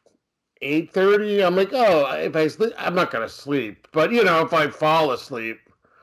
[0.63, 1.45] eight thirty.
[1.45, 3.87] I'm like, oh, if I sleep, I'm not gonna sleep.
[3.93, 5.59] But you know, if I fall asleep,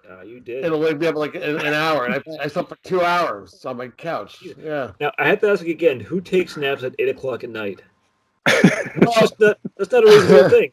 [0.09, 0.63] uh, you did.
[0.63, 3.65] it'll wake me up like an, an hour, and I, I slept for two hours
[3.65, 4.43] on my couch.
[4.57, 4.91] Yeah.
[4.99, 7.81] Now I have to ask again: Who takes naps at eight o'clock at night?
[8.45, 10.71] That's just not, that's not a reasonable thing.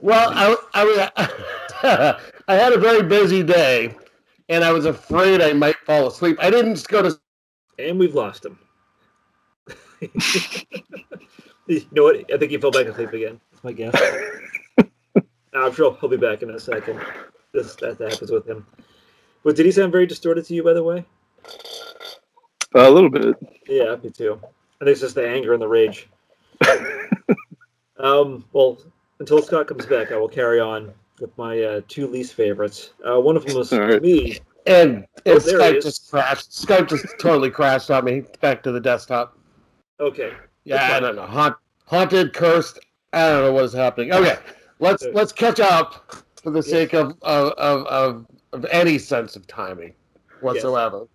[0.00, 3.94] Well, I, I was I had a very busy day,
[4.48, 6.36] and I was afraid I might fall asleep.
[6.40, 7.18] I didn't just go to
[7.78, 8.58] And we've lost him.
[11.66, 12.32] you know what?
[12.32, 13.40] I think he fell back asleep again.
[13.50, 13.94] That's my guess.
[15.54, 17.00] I'm sure he'll be back in a second.
[17.52, 18.66] This that, that happens with him.
[19.44, 21.04] But did he sound very distorted to you, by the way?
[22.74, 23.34] a little bit.
[23.66, 24.38] Yeah, me too.
[24.80, 26.08] I think it's just the anger and the rage.
[27.98, 28.78] um, well,
[29.18, 32.90] until Scott comes back, I will carry on with my uh, two least favorites.
[33.08, 33.90] Uh, one of them was All right.
[33.94, 34.38] to me.
[34.66, 36.50] and, Oh, and there he Skype just crashed.
[36.50, 38.22] Skype just totally crashed on me.
[38.40, 39.36] Back to the desktop.
[40.00, 40.32] Okay,
[40.64, 41.26] Yeah, I don't know.
[41.26, 41.56] Haunt,
[41.86, 42.78] haunted, cursed.
[43.12, 44.12] I don't know what is happening.
[44.12, 44.36] Okay,
[44.78, 45.12] let's Okay.
[45.12, 49.94] let's catch up for the sake of of, of, of of any sense of timing
[50.40, 51.06] whatsoever.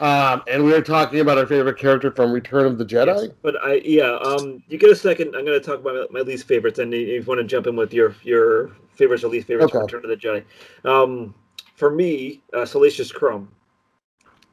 [0.00, 3.28] Um, and we are talking about our favorite character from Return of the Jedi.
[3.28, 4.16] Yes, but I yeah.
[4.16, 5.36] Um, you get a second.
[5.36, 7.66] I'm going to talk about my, my least favorites, and if you want to jump
[7.66, 10.44] in with your your favorites or least favorites from Return of the Jedi.
[10.84, 11.34] Um,
[11.76, 13.50] for me, uh, Salacious Crumb,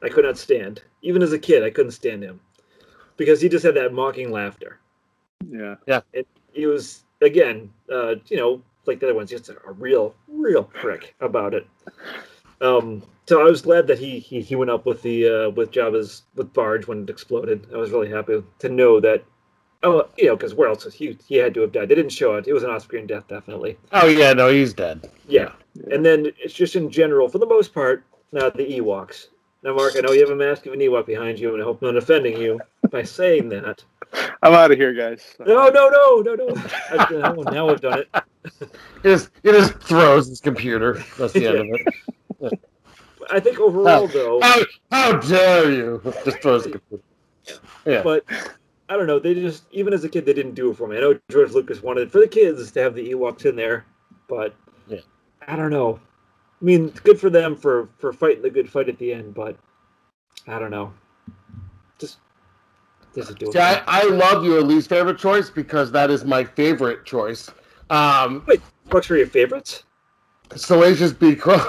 [0.02, 0.82] I could not stand.
[1.02, 2.40] Even as a kid, I couldn't stand him
[3.16, 4.78] because he just had that mocking laughter.
[5.48, 5.76] Yeah.
[5.86, 6.00] Yeah.
[6.14, 10.64] And he was again, uh, you know, like the other ones, just a, real, real
[10.64, 11.66] prick about it.
[12.60, 15.72] Um, so I was glad that he he, he went up with the uh, with
[15.72, 17.66] Jabba's with Barge when it exploded.
[17.72, 19.24] I was really happy to know that.
[19.84, 21.18] Oh, you know, because where else was he?
[21.26, 21.88] He had to have died.
[21.88, 22.46] They didn't show it.
[22.46, 23.76] It was an off-screen death, definitely.
[23.90, 25.10] Oh yeah, no, he's dead.
[25.26, 25.52] Yeah,
[25.90, 29.26] and then it's just in general, for the most part, now the Ewoks.
[29.64, 31.64] Now, Mark, I know you have a mask of an Ewok behind you, and I
[31.64, 33.84] hope I'm not offending you by saying that.
[34.42, 35.34] I'm out of here, guys.
[35.40, 36.62] No, no, no, no, no.
[36.90, 38.08] I've done- now I've done it.
[39.02, 41.02] He just he just throws his computer.
[41.18, 41.74] That's the end
[42.40, 42.60] of it.
[43.30, 46.02] I think overall, though, How, how dare you?
[46.24, 47.04] Just throws the computer.
[47.86, 48.02] Yeah.
[48.02, 48.24] but
[48.88, 49.18] I don't know.
[49.18, 50.96] They just even as a kid, they didn't do it for me.
[50.96, 53.86] I know George Lucas wanted for the kids to have the Ewoks in there,
[54.28, 54.54] but
[54.88, 55.00] Yeah.
[55.46, 56.00] I don't know.
[56.60, 59.34] I mean, it's good for them for for fighting the good fight at the end,
[59.34, 59.56] but
[60.46, 60.92] I don't know.
[61.98, 62.18] Just
[63.14, 63.52] doesn't do it.
[63.52, 67.50] See, I, I love your least favorite choice because that is my favorite choice.
[67.90, 69.84] Um, Wait, What's for your favorites?
[70.54, 71.34] Salacious B.
[71.34, 71.60] Crumb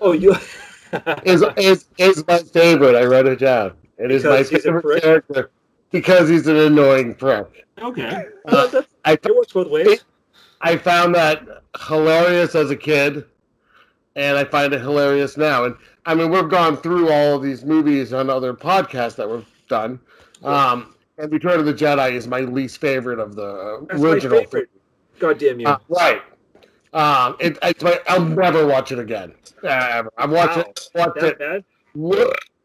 [0.00, 0.34] Oh, you.
[1.24, 2.94] is, is is my favorite.
[2.94, 3.72] I wrote it down.
[3.98, 5.50] It is my Because he's a favorite character
[5.90, 7.66] because he's an annoying prick.
[7.80, 8.26] okay.
[8.44, 10.04] Well, I it works both ways.
[10.60, 11.46] I found that
[11.86, 13.24] hilarious as a kid,
[14.16, 15.64] and I find it hilarious now.
[15.64, 15.76] And
[16.06, 20.00] I mean, we've gone through all of these movies on other podcasts that we've done.
[20.44, 24.38] Um, and Return of the Jedi is my least favorite of the That's my original.
[24.40, 24.70] favorite.
[25.18, 25.66] God damn you.
[25.68, 26.22] Uh, right.
[26.92, 29.34] Um, it, it's my, I'll never watch it again.
[29.62, 30.10] Uh, ever.
[30.18, 30.62] I've watched Wow.
[30.62, 30.88] it.
[30.94, 31.64] Watched that it bad?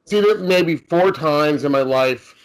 [0.05, 2.35] seen it maybe four times in my life,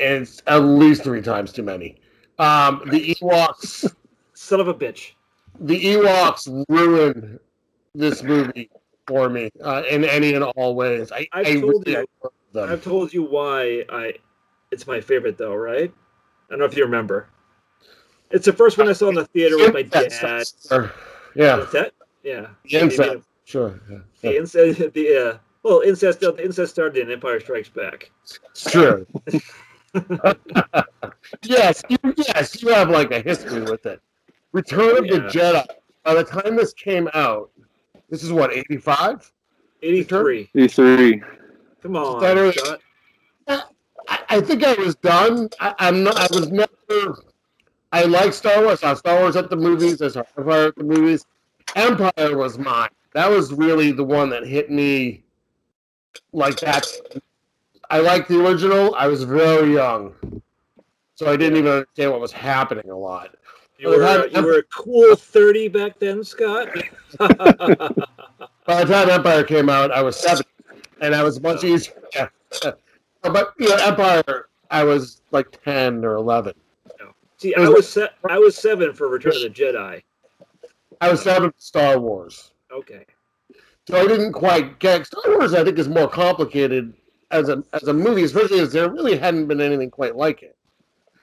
[0.00, 1.96] and it's at least three times too many.
[2.38, 3.92] Um, the Ewoks,
[4.34, 5.12] Son of a bitch.
[5.60, 7.38] the Ewoks ruined
[7.94, 8.70] this movie
[9.06, 11.10] for me uh, in any and all ways.
[11.12, 12.06] I, I've I told really you.
[12.52, 12.72] Love them.
[12.72, 14.14] I've told you why I.
[14.70, 15.92] It's my favorite though, right?
[15.92, 17.28] I don't know if you remember.
[18.30, 20.12] It's the first one I saw in the theater with my dad.
[21.34, 21.92] Yeah, What's that?
[22.22, 22.46] Yeah.
[22.64, 23.26] the incest.
[23.44, 23.80] Sure.
[23.90, 23.98] Yeah.
[24.22, 24.92] The incest.
[24.94, 26.20] The uh, well, incest.
[26.20, 28.10] The incest started in Empire Strikes Back.
[28.22, 28.38] It's
[28.70, 29.06] true.
[31.42, 34.00] yes, you, yes, you have like a history with it.
[34.52, 35.66] Return of the Jedi.
[36.04, 37.50] By the time this came out,
[38.08, 39.30] this is what eighty five.
[39.82, 40.50] Eighty-three.
[40.54, 41.22] E3.
[41.82, 42.80] Come on, Scott.
[44.08, 45.48] I, I think I was done.
[45.60, 46.16] I, I'm not.
[46.16, 47.22] I was never.
[47.92, 48.82] I like Star Wars.
[48.82, 50.00] I saw Star Wars at the movies.
[50.02, 51.24] I saw Empire at the movies.
[51.74, 52.90] Empire was mine.
[53.12, 55.22] That was really the one that hit me.
[56.32, 56.86] Like that.
[57.88, 58.94] I liked the original.
[58.94, 60.14] I was very young,
[61.14, 63.34] so I didn't even understand what was happening a lot.
[63.78, 66.68] You were uh, you were a cool thirty back then, Scott.
[67.18, 70.44] By the time Empire came out, I was seven,
[71.00, 71.94] and I was much easier.
[72.62, 72.72] Yeah.
[73.22, 76.54] But you know, Empire, I was like ten or eleven.
[77.38, 80.02] See, I was se- I was seven for Return of the Jedi.
[81.00, 82.50] I was seven for Star Wars.
[82.72, 83.04] Okay.
[83.86, 85.54] So I didn't quite get Star Wars.
[85.54, 86.92] I think is more complicated
[87.30, 90.56] as a as a movie, especially as there really hadn't been anything quite like it.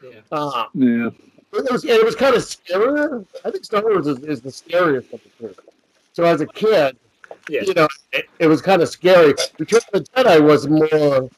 [0.02, 0.20] Yeah.
[0.32, 1.10] Uh, Yeah.
[1.54, 3.26] it was and it was kind of scarier.
[3.44, 5.56] I think Star Wars is, is the scariest of the two.
[6.14, 6.96] So as a kid,
[7.50, 7.62] Yeah.
[7.62, 9.34] you know, it, it was kind of scary.
[9.58, 11.30] Return of the Jedi was more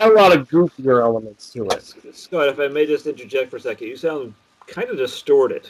[0.00, 1.94] a lot of goofier elements to it.
[2.14, 4.34] Scott, if I may just interject for a second, you sound
[4.66, 5.68] kind of distorted.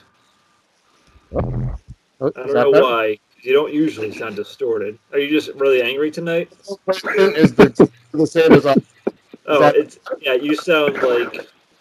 [1.34, 1.76] Oh,
[2.20, 2.84] I don't know better?
[2.84, 3.18] why.
[3.42, 4.98] You don't usually sound distorted.
[5.12, 6.50] Are you just really angry tonight?
[6.88, 8.66] Is the, the same as.
[8.66, 10.34] Oh, it's yeah.
[10.34, 11.48] You sound like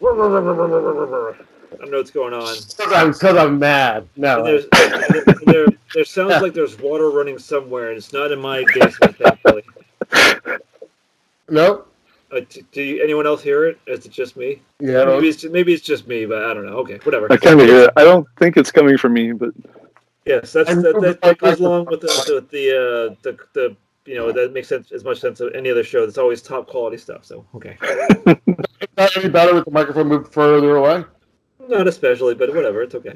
[1.76, 2.56] I don't know what's going on.
[2.56, 4.08] Because I'm, 'cause I'm mad.
[4.16, 4.44] No.
[4.44, 8.64] There's, and there, there sounds like there's water running somewhere, and it's not in my
[8.74, 9.64] basement, thankfully.
[11.50, 11.92] Nope.
[12.32, 13.80] Uh, do, do you, anyone else hear it?
[13.86, 14.62] Is it just me?
[14.80, 15.06] Yeah.
[15.06, 16.78] Maybe it's maybe it's just me, but I don't know.
[16.78, 17.32] Okay, whatever.
[17.32, 17.92] I kind of hear it.
[17.96, 19.54] I don't think it's coming from me, but
[20.26, 24.16] Yes, that's that, that, that goes along with the the the, uh, the the you
[24.16, 26.04] know that makes sense as much sense of any other show.
[26.04, 27.24] That's always top quality stuff.
[27.26, 27.78] So okay,
[28.98, 31.06] Not any better with the microphone moved further away.
[31.69, 32.82] Not especially, but whatever.
[32.82, 33.15] It's okay.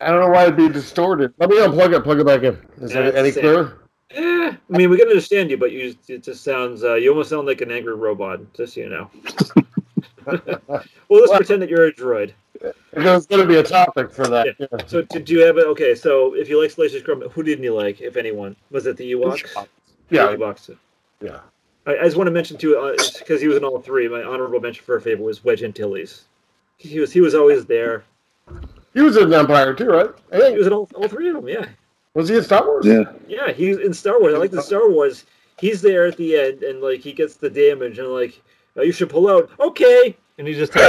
[0.00, 1.34] I don't know why it'd be distorted.
[1.38, 2.58] Let me unplug it, plug it back in.
[2.80, 3.42] Is Yeah, it any same.
[3.42, 3.78] clearer?
[4.10, 7.30] Eh, I mean, we can understand you, but you it just sounds uh, you almost
[7.30, 8.40] sound like an angry robot.
[8.54, 9.10] Just so you know.
[10.26, 12.32] well, let's pretend that you're a droid.
[12.92, 14.54] There's going to be a topic for that.
[14.58, 14.66] Yeah.
[14.86, 15.66] So did you have it?
[15.66, 18.56] Okay, so if you like Salacious Crumb, who didn't you like, if anyone?
[18.70, 19.66] Was it the Ewoks?
[20.10, 20.26] Yeah.
[20.28, 20.76] The Ewoks.
[21.20, 21.40] Yeah.
[21.86, 24.08] I, I just want to mention too, because he was in all three.
[24.08, 26.24] My honorable mention for a favorite was Wedge Antilles.
[26.76, 28.04] He was he was always there.
[28.92, 30.10] He was in Empire too, right?
[30.32, 31.48] I He was in all, all three of them.
[31.48, 31.66] Yeah,
[32.14, 32.86] Was he in Star Wars?
[32.86, 33.04] yeah.
[33.26, 33.50] yeah.
[33.52, 34.34] He's in Star Wars.
[34.34, 35.24] I like the Star Wars.
[35.58, 38.40] He's there at the end, and like he gets the damage, and like
[38.76, 39.50] oh, you should pull out.
[39.60, 40.72] Okay, and he just.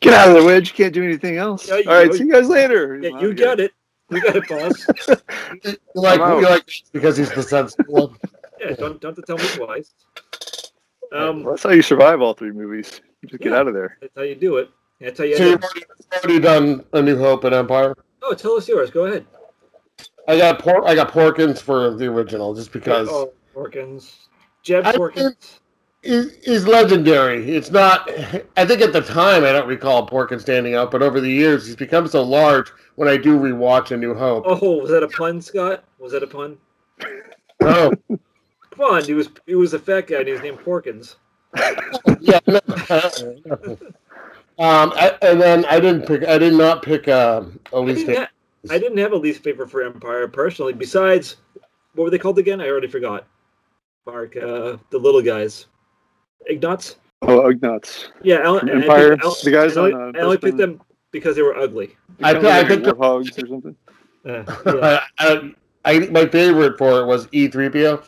[0.00, 0.68] Get out of the wedge.
[0.70, 1.68] You can't do anything else.
[1.68, 2.12] Yeah, you- All right.
[2.12, 2.96] See you guys later.
[2.96, 3.72] Yeah, you got it.
[4.10, 4.86] You got it, boss.
[5.64, 8.16] You like, you like because he's the sensible one.
[8.60, 9.92] Yeah, don't don't have to tell me twice.
[11.14, 13.00] Um, Well, that's how you survive all three movies.
[13.22, 13.96] You just get out of there.
[14.00, 14.68] that's how you do it.
[15.00, 15.36] That's how you.
[15.36, 17.94] So you've already, already done A New Hope and Empire.
[18.22, 18.90] Oh, tell us yours.
[18.90, 19.24] Go ahead.
[20.28, 24.14] I got por- I got Porkins for the original just because Oh, Porkins.
[24.64, 25.14] Jek Porkins.
[25.14, 25.36] think-
[26.02, 27.50] he's, he's legendary.
[27.54, 28.10] It's not.
[28.56, 31.66] I think at the time I don't recall Porkins standing out, but over the years
[31.66, 32.70] he's become so large.
[32.96, 35.84] When I do rewatch A New Hope, Oh, was that a pun, Scott?
[35.98, 36.56] Was that a pun?
[37.62, 37.92] oh
[38.76, 41.16] Come on, he was he was a fat guy and he was named Porkins.
[42.20, 42.40] yeah.
[42.46, 42.60] no.
[44.58, 46.24] um, I, and then I didn't pick.
[46.24, 48.28] I did not pick um, I didn't, ha-
[48.70, 50.72] I didn't have a least favorite for Empire personally.
[50.72, 51.36] Besides,
[51.94, 52.60] what were they called again?
[52.60, 53.26] I already forgot.
[54.06, 55.66] Mark, uh, the little guys,
[56.46, 56.96] Ignatz.
[57.22, 58.08] Oh, Ugnaughts.
[58.22, 59.16] Yeah, Alan, From I Empire.
[59.16, 60.78] picked- The guys I only, on, uh, I only picked them
[61.10, 61.96] because they were ugly.
[62.22, 63.76] I Become I picked up- Warthogs or something.
[64.26, 65.04] Uh, yeah.
[65.18, 65.54] I,
[65.86, 68.04] I, my favorite for it was E3PO.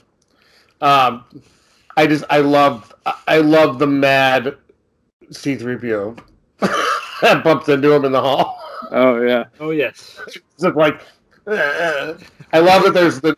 [0.87, 1.25] Um,
[1.97, 2.95] I just I love
[3.27, 4.57] I love the mad
[5.33, 6.21] C3PO
[7.23, 8.61] that bumps into him in the hall.
[8.93, 9.47] Oh yeah.
[9.59, 10.21] Oh yes.
[10.29, 11.05] It's just like
[11.49, 12.15] uh,
[12.53, 13.37] I love that there's the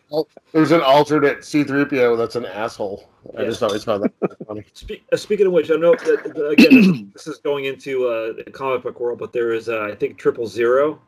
[0.51, 3.09] there's an alternate C3PO that's an asshole.
[3.35, 4.65] I just always found that funny.
[4.73, 8.33] Spe- uh, speaking of which, I know that that, again this is going into uh,
[8.33, 11.01] the comic book world, but there is uh, I think Triple Zero,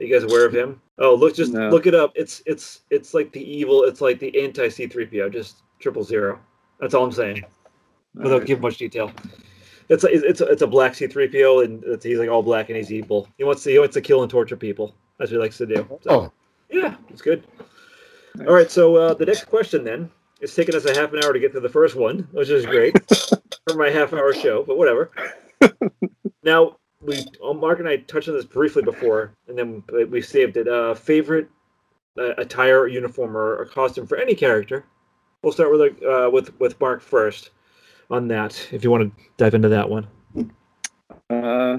[0.00, 0.80] Are you guys aware of him?
[0.98, 1.68] Oh, look, just No.
[1.68, 2.12] look it up.
[2.14, 3.84] It's it's it's like the evil.
[3.84, 6.40] It's like the anti C three PO, just triple zero.
[6.80, 7.44] That's all I'm saying,
[8.14, 8.46] without Alright.
[8.46, 9.12] giving much detail.
[9.90, 12.42] It's a, it's a, it's a black C three PO, and it's, he's like all
[12.42, 13.28] black and he's evil.
[13.36, 14.94] He wants to he wants to kill and torture people.
[15.18, 15.86] That's what he likes to do.
[16.02, 16.32] So, Oh,
[16.70, 17.44] yeah, it's good.
[18.46, 20.10] All right, so uh, the next question then.
[20.40, 22.64] It's taken us a half an hour to get to the first one, which is
[22.64, 22.96] great
[23.68, 25.10] for my half hour show, but whatever.
[26.42, 30.68] now we, Mark and I touched on this briefly before, and then we saved it.
[30.68, 31.48] Uh, favorite
[32.18, 34.84] uh, attire, uniform, or, or costume for any character.
[35.42, 37.50] We'll start with uh, with with Mark first
[38.10, 38.68] on that.
[38.72, 40.06] If you want to dive into that one.
[41.30, 41.78] Uh,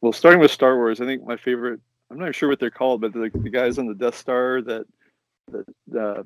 [0.00, 1.80] well, starting with Star Wars, I think my favorite.
[2.10, 4.84] I'm not sure what they're called, but the, the guys on the Death Star that
[5.50, 6.22] that uh,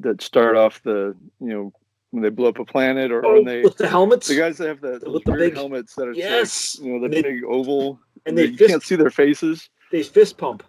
[0.00, 1.72] that start off the you know
[2.10, 4.58] when they blow up a planet or Oh, when they with the helmets, the guys
[4.58, 7.22] that have the, With the big- helmets that are yes, like, you know the they-
[7.22, 9.68] big oval and they you fist can't see their faces.
[9.92, 10.62] they fist pump.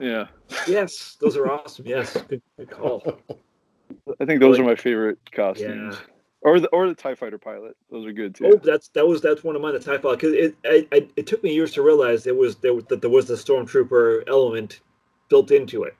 [0.00, 0.26] Yeah,
[0.68, 1.84] Yes, those are awesome.
[1.86, 3.18] Yes, good, good call.
[4.20, 4.60] I think those Really?
[4.60, 5.96] are my favorite costumes.
[5.98, 6.04] Yeah.
[6.42, 7.76] Or the or the Tie Fighter pilot.
[7.90, 8.46] Those are good too.
[8.54, 9.72] Oh, that's that was that's one of mine.
[9.74, 12.54] The TIE fighter because it I, I, it took me years to realize there was
[12.56, 14.80] there that there was the stormtrooper element
[15.28, 15.96] built into it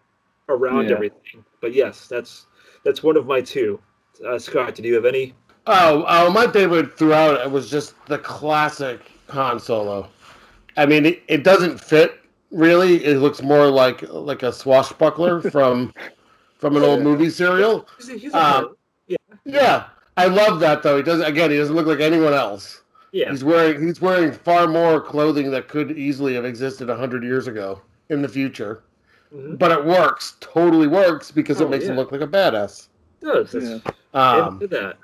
[0.49, 0.95] around Yeah.
[0.95, 1.45] everything.
[1.61, 2.47] But yes, that's
[2.85, 3.81] that's one of my two.
[4.27, 5.35] Uh, Scott, did you have any?
[5.67, 9.01] oh, oh, my favorite throughout it was just the classic
[9.31, 10.09] Han Solo.
[10.77, 13.05] I mean, it, it doesn't fit really.
[13.05, 15.93] It looks more like like a swashbuckler from
[16.59, 17.87] from an old movie serial.
[17.99, 18.77] He's a, he's a Um,
[19.45, 19.85] Yeah,
[20.17, 20.97] I love that though.
[20.97, 21.27] He doesn't.
[21.27, 22.83] Again, he doesn't look like anyone else.
[23.13, 27.47] yeah, He's wearing he's wearing far more clothing that could easily have existed hundred years
[27.47, 28.83] ago in the future.
[29.35, 29.59] Mhm.
[29.59, 32.89] But it works, totally works because Oh, it makes him look like a badass.
[33.21, 33.55] it does.
[33.55, 33.93] Yeah.
[34.15, 34.97] Um, that.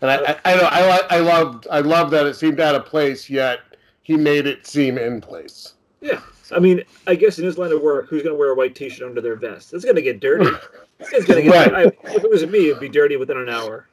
[0.00, 2.86] and I, I, I, know- I, I loved, I love that it seemed out of
[2.86, 3.60] place, yet
[4.02, 5.74] he made it seem in place.
[6.00, 6.20] Yeah,
[6.54, 8.74] I mean, I guess in his line of work, who's going to wear a white
[8.74, 9.72] T-shirt under their vest?
[9.74, 10.50] It's going to get dirty.
[10.98, 11.72] It's going to get.
[11.72, 11.74] Right.
[11.74, 11.82] I,
[12.14, 13.88] if it was me, it'd be dirty within an hour.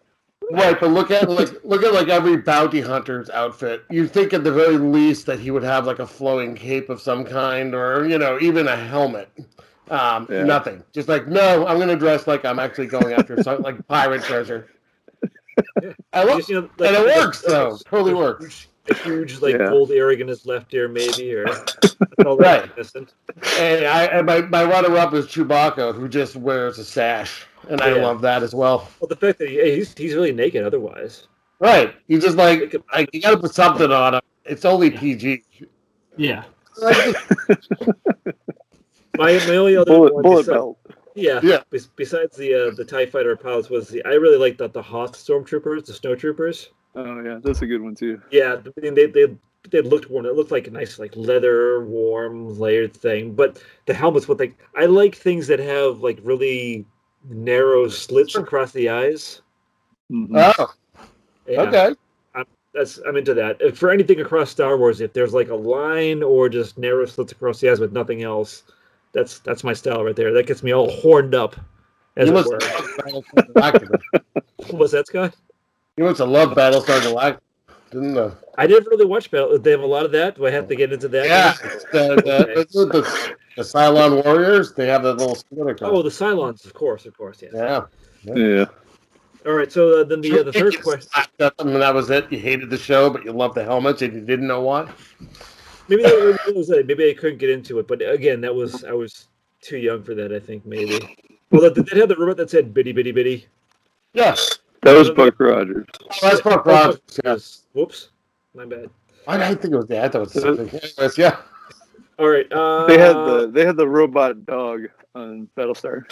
[0.51, 3.83] Right, but look at like look at like every bounty hunter's outfit.
[3.89, 7.01] You think at the very least that he would have like a flowing cape of
[7.01, 9.29] some kind, or you know, even a helmet.
[9.89, 10.43] Um, Yeah.
[10.43, 10.83] Nothing.
[10.93, 14.69] Just like no, I'm gonna dress like I'm actually going after some like pirate treasure.
[15.81, 15.91] Yeah.
[16.13, 17.77] I love, you know, and it like- works though.
[17.85, 18.67] Totally works.
[18.89, 19.69] a huge like Yeah.
[19.69, 21.45] gold earring in his left ear, maybe, or
[22.25, 22.73] all Right.
[22.75, 23.07] that.
[23.59, 27.79] And I, and my my runner up is Chewbacca, who just wears a sash, and
[27.81, 28.89] I love that as well.
[28.99, 31.27] Well, the fact that he, he's he's really naked otherwise.
[31.59, 31.93] Right.
[32.07, 34.21] He's just like Think like you gotta put something on him.
[34.45, 35.43] It's only PG.
[36.17, 36.43] Yeah.
[39.17, 40.77] Like, My my only other bullet one bullet besi- belt.
[41.15, 41.39] Yeah.
[41.43, 41.59] Yeah.
[41.69, 44.81] bes- Besides the uh, the Tie Fighter pilots was the I really liked the the
[44.81, 46.69] Hoth stormtroopers, the snowtroopers.
[46.95, 48.21] Oh yeah, that's a good one too.
[48.31, 49.27] Yeah, I mean, they they
[49.69, 50.25] they looked warm.
[50.25, 53.33] It looked like a nice like leather, warm, layered thing.
[53.33, 56.85] But the helmets, what they I like things that have like really
[57.29, 59.41] narrow slits across the eyes.
[60.11, 60.29] Mhm.
[60.57, 60.73] oh,
[61.47, 61.61] Yeah.
[61.61, 61.95] okay.
[62.73, 63.57] that's I'm into that.
[63.61, 67.31] If for anything across Star Wars, if there's like a line or just narrow slits
[67.31, 68.63] across the eyes with nothing else,
[69.13, 70.33] that's that's my style right there.
[70.33, 71.55] That gets me all horned up,
[72.17, 72.59] as You it must, were.
[73.11, 74.21] love Battlestar Galactica.
[74.71, 75.35] What's that, Scott?
[75.97, 77.39] you must have loved Battlestar Galactica,
[77.91, 78.35] didn't you?
[78.57, 79.57] I didn't really watch Battle.
[79.57, 80.35] They have a lot of that.
[80.35, 81.25] Do I have to get into that?
[81.25, 81.53] Yeah.
[81.91, 86.65] The, the, the, the, the Cylon Warriors, they have that little splitter Oh, the Cylons,
[86.65, 87.51] of course, of course, yes.
[87.55, 87.85] Yeah.
[88.23, 88.65] Yeah.
[89.45, 89.71] All right.
[89.71, 91.09] So uh, then the uh, the third question.
[91.37, 92.31] That, I mean, that was it.
[92.31, 94.89] You hated the show, but you loved the helmets, and you didn't know why.
[95.87, 96.87] Maybe that, maybe that was it.
[96.87, 99.27] Maybe I couldn't get into it, but again, that was I was
[99.61, 100.31] too young for that.
[100.33, 100.99] I think maybe.
[101.51, 103.47] Well, did they have the robot that said "bitty bitty bitty"?
[104.13, 105.85] Yes, That was Buck Rogers.
[106.01, 106.99] Oh, that's Buck Rogers.
[107.23, 107.37] Yeah.
[107.73, 108.09] Whoops,
[108.53, 108.89] my bad.
[109.27, 110.05] I, I think it was that.
[110.05, 110.69] I thought it was something.
[110.69, 111.37] Anyways, yeah.
[112.19, 112.51] All right.
[112.51, 116.03] Uh, They had the they had the robot dog on Battlestar.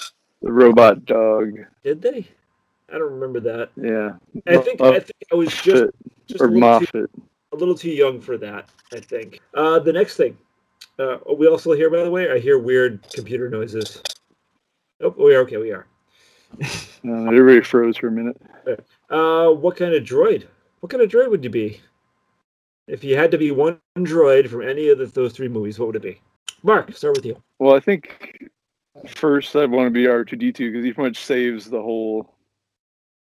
[0.42, 1.60] The robot dog.
[1.84, 2.28] Did they?
[2.90, 3.70] I don't remember that.
[3.76, 4.14] Yeah.
[4.48, 7.12] I think I think I was just Moffat just or a little, too, Moffat.
[7.54, 8.70] A little too young for that.
[8.94, 9.40] I think.
[9.54, 10.38] Uh, the next thing.
[11.00, 12.32] Uh, we also here, by the way?
[12.32, 14.02] I hear weird computer noises.
[15.02, 15.58] Oh, we are okay.
[15.58, 15.88] We are.
[17.04, 18.40] Uh, everybody froze for a minute.
[19.10, 20.46] Uh, what kind of droid?
[20.82, 21.82] What kind of droid would you be?
[22.88, 25.88] If you had to be one droid from any of the, those three movies, what
[25.88, 26.22] would it be?
[26.62, 27.42] Mark, start with you.
[27.58, 28.50] Well, I think
[29.08, 31.82] first I'd want to be R two D two because he pretty much saves the
[31.82, 32.36] whole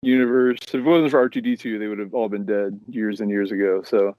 [0.03, 0.60] universe.
[0.68, 3.20] If it wasn't for R two D two, they would have all been dead years
[3.22, 3.82] and years ago.
[3.82, 4.16] So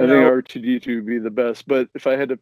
[0.00, 0.24] I think No.
[0.26, 1.68] R two D two would be the best.
[1.68, 2.38] But if I had to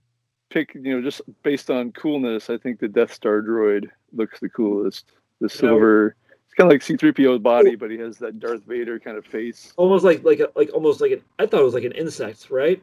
[0.51, 4.49] pick, you know, just based on coolness, I think the Death Star droid looks the
[4.49, 5.13] coolest.
[5.41, 6.17] The silver.
[6.47, 7.77] It's kind of like C three PO's body, oh.
[7.77, 9.73] but he has that Darth Vader kind of face.
[9.77, 11.23] Almost like like a, like almost like an.
[11.39, 12.83] I thought it was like an insect, right?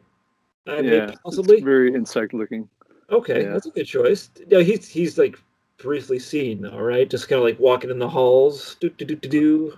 [0.67, 1.55] I mean, yeah, possibly.
[1.57, 2.67] it's very insect looking.
[3.11, 3.51] Okay, Yeah.
[3.51, 4.30] that's a good choice.
[4.47, 5.38] Yeah, he's he's like
[5.78, 8.76] briefly seen, all right, just kind of like walking in the halls.
[8.80, 9.78] Do do do do do.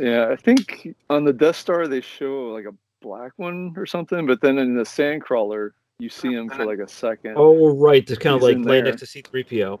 [0.00, 4.26] Yeah, I think on the Death Star they show like a black one or something,
[4.26, 5.70] but then in the Sandcrawler
[6.00, 7.34] you see him for like a second.
[7.36, 9.80] Oh, right, just kind of like in laying next to C three PO.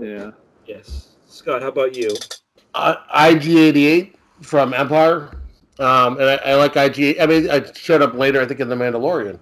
[0.00, 0.30] Yeah.
[0.66, 2.14] Yes, Scott, how about you?
[2.74, 5.30] Uh, IG88 from Empire.
[5.80, 7.18] Um, and I, I like IG.
[7.20, 9.38] I mean, I showed up later, I think, in The Mandalorian.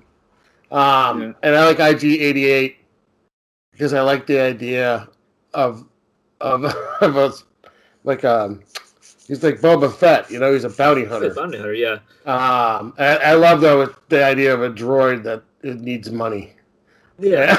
[0.71, 1.33] Um, Yeah.
[1.43, 2.77] and I like IG88
[3.73, 5.09] because I like the idea
[5.55, 5.87] of
[6.41, 6.64] of
[7.01, 7.33] of a
[8.05, 8.62] like um
[9.29, 11.33] he's like Boba Fett, you know, he's a bounty hunter.
[11.35, 11.95] Bounty Hunter, yeah.
[12.24, 16.53] Um, I, I love though the idea of a droid that it needs money.
[17.18, 17.57] Yeah.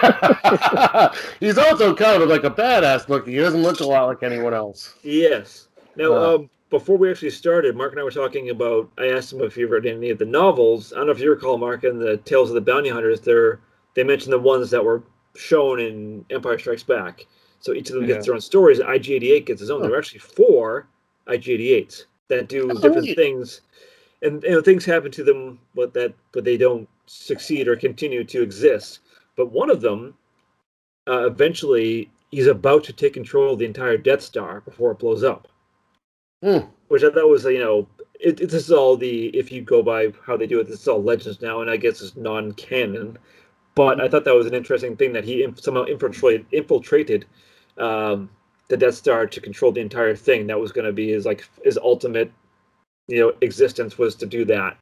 [1.40, 3.34] he's also kind of like a badass looking.
[3.34, 4.94] He doesn't look a lot like anyone else.
[5.02, 5.68] Yes.
[5.96, 8.88] Now, Uh, um, before we actually started, Mark and I were talking about.
[8.96, 10.92] I asked him if he read any of the novels.
[10.92, 13.20] I don't know if you recall, Mark, in the Tales of the Bounty Hunters.
[13.20, 13.60] They're
[13.94, 15.02] they mentioned the ones that were
[15.34, 17.26] shown in Empire Strikes Back.
[17.58, 18.14] So each of them Yeah.
[18.14, 18.78] gets their own stories.
[18.78, 19.82] IG88 gets his own.
[19.82, 20.88] There are actually four
[21.26, 23.60] IG88s that do different things,
[24.22, 28.24] and you know things happen to them, but that but they don't succeed or continue
[28.24, 29.00] to exist.
[29.36, 30.14] But one of them,
[31.08, 35.24] uh, eventually, he's about to take control of the entire Death Star before it blows
[35.24, 35.48] up.
[36.42, 36.60] Hmm.
[36.88, 37.86] which I thought was you know
[38.18, 40.80] it, it, this is all the if you go by how they do it this
[40.80, 43.18] is all legends now and I guess it's non-canon.
[43.74, 47.26] But I thought that was an interesting thing that he inf- somehow infiltrated infiltrated
[47.76, 48.30] um,
[48.70, 51.46] the Death Star to control the entire thing that was going to be his like
[51.62, 52.32] his ultimate
[53.08, 54.78] you know existence was to do that.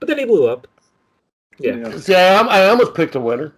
[0.00, 0.66] But then he blew up.
[1.58, 3.52] Yeah, See, I, am- I almost picked a winner.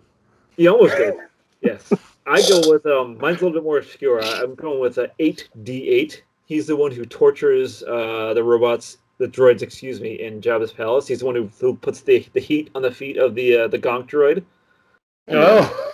[0.57, 1.15] he almost did.
[1.61, 1.93] Yes.
[2.27, 4.23] I go with um mine's a little bit more obscure.
[4.23, 9.29] I- I'm going with a 8D8 he's the one who tortures uh, the robots, the
[9.29, 11.07] droids, excuse me, in Jabba's palace.
[11.07, 13.69] He's the one who, who puts the, the heat on the feet of the uh,
[13.69, 14.43] the Gonk droid.
[15.29, 15.90] Oh,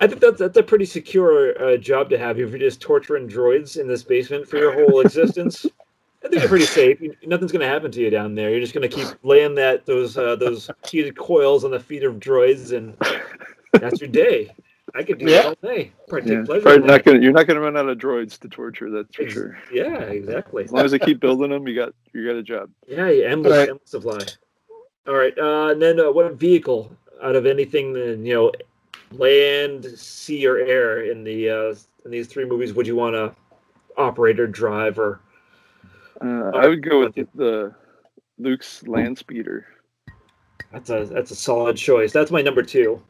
[0.00, 3.28] I think that's that's a pretty secure uh, job to have if you're just torturing
[3.28, 5.64] droids in this basement for your whole existence.
[6.24, 7.00] I think you're pretty safe.
[7.00, 8.50] You- Nothing's going to happen to you down there.
[8.50, 12.02] You're just going to keep laying that those uh, those heated coils on the feet
[12.04, 12.96] of droids, and
[13.72, 14.52] that's your day.
[14.94, 15.42] I could do Yeah.
[15.42, 15.92] that all day.
[16.08, 16.36] Probably Yeah.
[16.38, 16.62] take pleasure.
[16.62, 17.04] Probably in not that.
[17.04, 19.58] gonna, you're not going to run out of droids to torture, that's for Ex- sure.
[19.72, 20.64] Yeah, exactly.
[20.64, 22.70] As long as they keep building them, you got you got a job.
[22.86, 23.68] Yeah, yeah endless, Alright.
[23.68, 24.18] endless supply.
[25.06, 26.90] All right, uh, and then uh, what vehicle
[27.22, 28.52] out of anything, that, you know,
[29.12, 33.34] land, sea, or air in the uh, in these three movies would you want to
[33.96, 35.20] operate or drive or?
[36.20, 37.74] Uh, I would go with the
[38.38, 39.66] Luke's land speeder.
[40.72, 42.12] That's a that's a solid choice.
[42.12, 43.02] That's my number two.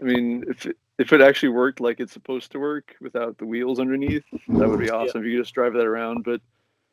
[0.00, 3.46] I mean, if it, if it actually worked like it's supposed to work without the
[3.46, 5.20] wheels underneath, that would be awesome.
[5.20, 6.40] If you could just drive that around, but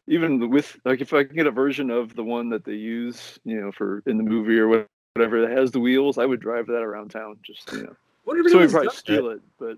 [0.07, 3.39] even with like if I can get a version of the one that they use,
[3.43, 6.67] you know, for in the movie or whatever that has the wheels, I would drive
[6.67, 7.37] that around town.
[7.43, 7.95] Just you know,
[8.27, 9.77] Wonder if so we anyone's probably done steal it, but.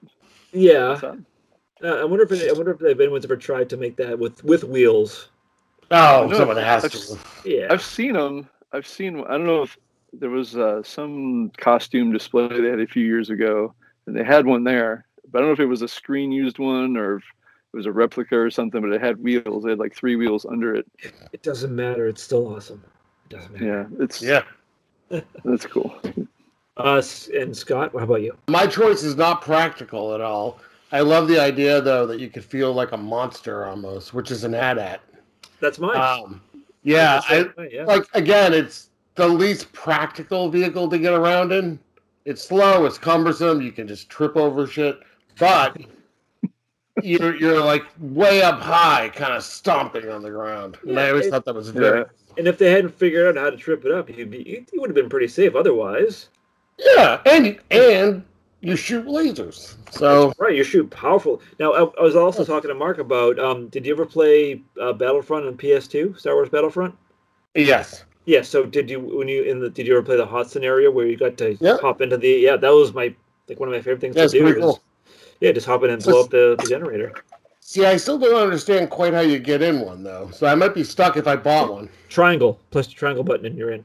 [0.52, 1.00] Yeah,
[1.84, 4.44] uh, I wonder if it, I wonder if anyone's ever tried to make that with
[4.44, 5.30] with wheels.
[5.92, 7.18] oh, No, someone has I've- to.
[7.46, 8.50] Yeah, I've seen them.
[8.74, 9.22] I've seen.
[9.26, 9.78] I don't know if
[10.12, 13.74] there was uh, some costume display they had a few years ago,
[14.08, 15.06] and they had one there.
[15.32, 17.24] But I don't know if it was a screen used one or if
[17.74, 18.82] it was a replica or something.
[18.82, 19.64] But it had wheels.
[19.64, 20.88] They had like three wheels under it.
[21.32, 22.08] it doesn't matter.
[22.08, 22.84] It's still awesome.
[23.30, 23.66] It doesn't matter.
[24.00, 24.42] Yeah, it's Yeah.
[25.46, 25.94] that's cool.
[26.80, 28.36] Uh, S- and Scott, how about you?
[28.48, 30.60] My choice is not practical at all.
[30.92, 34.44] I love the idea though that you could feel like a monster almost, which is
[34.44, 35.02] an AT-AT.
[35.60, 35.98] That's mine.
[36.00, 36.42] Um,
[36.84, 37.84] yeah, I, That's right, yeah.
[37.84, 41.78] like again, it's the least practical vehicle to get around in.
[42.26, 45.00] It's slow, it's cumbersome, you can just trip over shit,
[45.38, 45.76] but
[47.04, 50.78] you're you're like way up high, kind of stomping on the ground.
[50.88, 52.06] and I always it- thought that was very Yeah.
[52.38, 54.80] And if they hadn't figured out how to trip it up, you'd be you, you
[54.80, 56.30] would have been pretty safe otherwise.
[56.80, 58.24] Yeah, and and
[58.62, 59.76] you shoot lasers.
[59.92, 61.42] So Right, you shoot powerful.
[61.60, 63.38] Now, I, I was also talking to Mark about.
[63.40, 66.96] Um, did you ever play uh, Battlefront on PS2, Star Wars Battlefront?
[67.56, 68.42] yes, Yeah.
[68.44, 71.06] So did you when you in the did you ever play the Hoth scenario where
[71.08, 71.78] you got to Yeah.
[71.82, 72.30] hop into the?
[72.30, 73.14] Yeah, that was my
[73.48, 74.46] like one of my favorite things that's to do.
[74.46, 74.80] pretty is-
[75.42, 77.14] Yeah, just hop in and blow up the, the generator.
[77.62, 80.74] See, I still don't understand quite how you get in one though, so I might
[80.74, 81.90] be stuck if I bought one.
[82.10, 83.84] Triangle, press the triangle button and you're in.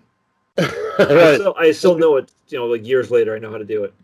[0.59, 2.31] I still, I still know it.
[2.49, 3.95] You know, like years later, I know how to do it.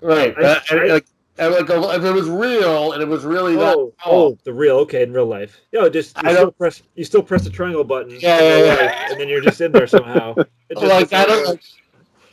[0.00, 0.34] right.
[0.38, 1.06] I- Uh, and, I- like,
[1.38, 4.52] and like if it was real and it was really that Oh, tall, oh, the
[4.52, 5.60] real okay in real life.
[5.72, 8.10] Yeah, just you I still don't- press you still press the triangle button.
[8.20, 9.06] Yeah, in yeah, real yeah.
[9.12, 10.34] and then you're just in there somehow.
[10.68, 11.62] It just- like I don't like.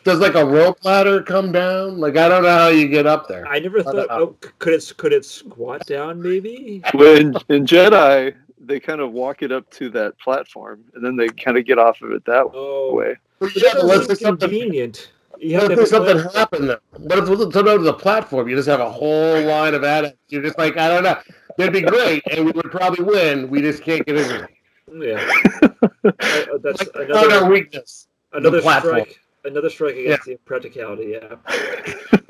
[0.06, 1.98] Does like a rope ladder come down?
[2.00, 3.46] Like I don't know how you get up there.
[3.48, 4.08] I never thought.
[4.10, 6.22] Oh, could it could it squat down?
[6.22, 6.82] Maybe.
[6.94, 11.28] When in Jedi, they kind of walk it up to that platform, and then they
[11.28, 13.18] kind of get off of it that Oh, way.
[13.40, 14.50] But but yeah, that unless was there's something.
[14.50, 15.12] inconvenient.
[15.38, 16.34] You What have if to there's something plan.
[16.36, 16.80] happen there?
[16.98, 18.50] What if to know the platform?
[18.50, 20.18] You just have a whole line of AT-ATs.
[20.28, 21.18] You're just like, I don't know.
[21.58, 23.50] That'd be great, and we would probably win.
[23.50, 24.50] We just can't get in there.
[24.94, 25.32] Yeah.
[26.06, 28.08] Uh, that's Like, another our weakness.
[28.34, 29.02] another platform.
[29.02, 29.20] strike.
[29.46, 31.16] Another strike against the practicality.
[31.20, 31.36] Yeah.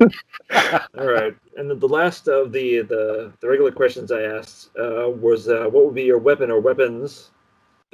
[0.98, 5.08] All right, and then the last of the the, the regular questions I asked uh,
[5.08, 7.30] was uh, what would be your weapon or weapons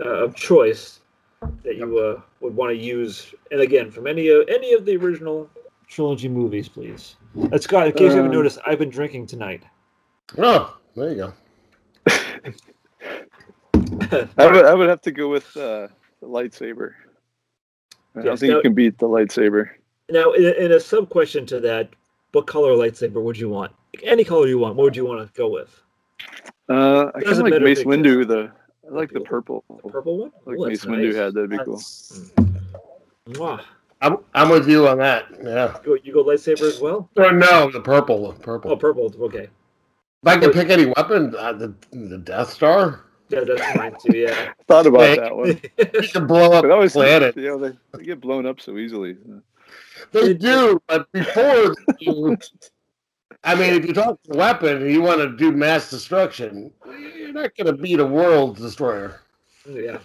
[0.05, 1.01] uh, of choice
[1.63, 4.97] that you uh, would want to use, and again from any of any of the
[4.97, 5.49] original
[5.89, 7.17] trilogy movies, please.
[7.53, 9.63] Uh, Scott, in case you haven't Um, noticed, I've been drinking tonight.
[10.39, 11.33] Oh, there you go.
[14.39, 15.89] I would I would have to go with uh,
[16.21, 16.93] the lightsaber.
[18.15, 19.69] I don't Yes, think now- you can beat the lightsaber.
[20.09, 21.91] Now, in a, in a sub question to that,
[22.31, 23.73] what color lightsaber would you want?
[24.05, 24.77] Any color you want.
[24.77, 25.83] What would you want to go with?
[26.69, 28.27] Uh, I kind of Doesn't like Mace Windu.
[28.27, 28.53] The
[28.89, 29.65] I like the purple.
[29.89, 30.33] Purple one.
[30.45, 31.15] Like Ooh, Mace that's Windu nice.
[31.17, 31.35] had.
[31.35, 31.77] That'd be cool.
[31.77, 32.31] That's-
[33.31, 33.61] Mwah.
[34.03, 35.27] I'm, I'm with you on that.
[35.43, 35.77] Yeah.
[35.79, 37.09] You go, you go lightsaber as well?
[37.17, 38.31] Or no, the purple.
[38.33, 38.71] the Purple.
[38.71, 39.13] Oh, purple.
[39.25, 39.49] Okay.
[40.23, 43.05] If I could pick any weapon, uh, the the Death Star.
[43.29, 44.17] Yeah, that's mine too.
[44.17, 44.53] Yeah.
[44.69, 45.17] Thought about Hey.
[45.17, 45.61] that one.
[46.03, 47.37] You can blow up But that was planet.
[47.39, 49.17] you know they, they get blown up so easily.
[50.13, 52.37] They do, but before you,
[53.45, 56.73] I mean, if you talk to weapon you want to do mass destruction,
[57.17, 59.21] you're not going to beat a world destroyer.
[59.69, 59.99] Oh, yeah.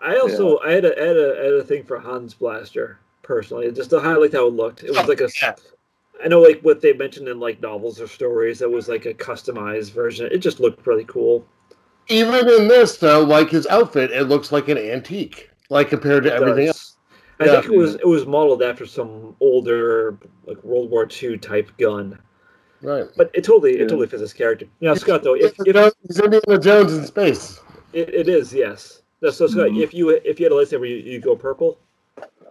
[0.00, 2.98] I also I had a, I had a I had a thing for Han's Blaster
[3.22, 4.84] personally, just to highlight how it looked.
[4.84, 5.54] It was oh, like a Yeah.
[6.24, 9.14] I know like what they mentioned in like novels or stories that was like a
[9.14, 10.28] customized version.
[10.32, 11.46] It just looked really cool.
[12.08, 16.30] Even in this, though, like his outfit, it looks like an antique, like compared to
[16.30, 16.68] It everything does.
[16.68, 16.96] else.
[17.40, 17.60] I Yeah.
[17.60, 22.18] think it was it was modeled after some older like World War II type gun,
[22.82, 23.06] Right.
[23.16, 23.86] but it totally it Yeah.
[23.88, 24.66] totally fits his character.
[24.80, 27.60] Now, Scott, though, if, if He's Indiana Jones in space.
[27.92, 29.02] it, it is yes.
[29.22, 29.82] No, So Scott, Mhm.
[29.82, 31.78] if you if you had a lightsaber, you, you go purple.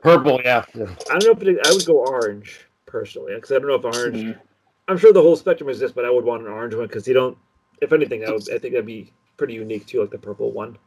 [0.01, 0.63] Purple, yeah.
[0.75, 0.85] yeah.
[1.11, 3.85] I don't know, if it, I would go orange personally because I don't know if
[3.85, 4.17] orange.
[4.17, 4.39] Mhm.
[4.87, 7.13] I'm sure the whole spectrum exists, but I would want an orange one because you
[7.15, 7.37] don't.
[7.81, 8.41] If anything, I would.
[8.51, 10.77] I think that'd be pretty unique too, like the purple one.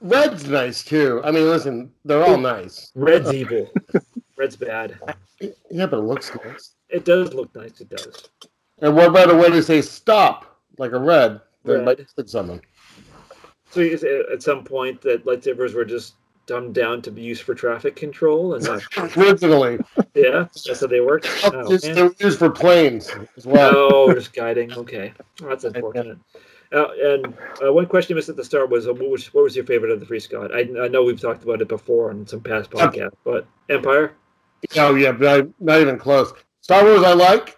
[0.00, 1.20] Red's nice too.
[1.24, 2.90] I mean, listen, they're all nice.
[2.94, 3.70] Red's evil.
[4.36, 4.98] Red's bad.
[5.70, 6.74] Yeah, but it looks nice.
[6.88, 7.80] It does look nice.
[7.80, 8.28] It does.
[8.84, 11.86] And what better way to say stop, like a red, than Red.
[11.86, 12.60] like stick something?
[13.70, 17.44] So you say at some point that lightsabers were just dumbed down to be used
[17.44, 18.82] for traffic control, and not,
[19.16, 19.78] Originally,
[20.14, 21.26] yeah, that's how they worked.
[21.44, 23.72] Oh, just, they were used for planes as well.
[23.74, 24.70] Oh, just guiding.
[24.74, 26.18] Okay, well, that's unfortunate.
[26.70, 29.44] Uh, and uh, one question you missed at the start was, uh, what was what
[29.44, 30.54] was your favorite of the three, Scott?
[30.54, 34.12] I, I know we've talked about it before on some past podcasts, but Empire.
[34.76, 36.34] Oh yeah, but I, not even close.
[36.60, 37.56] Star Wars, I like.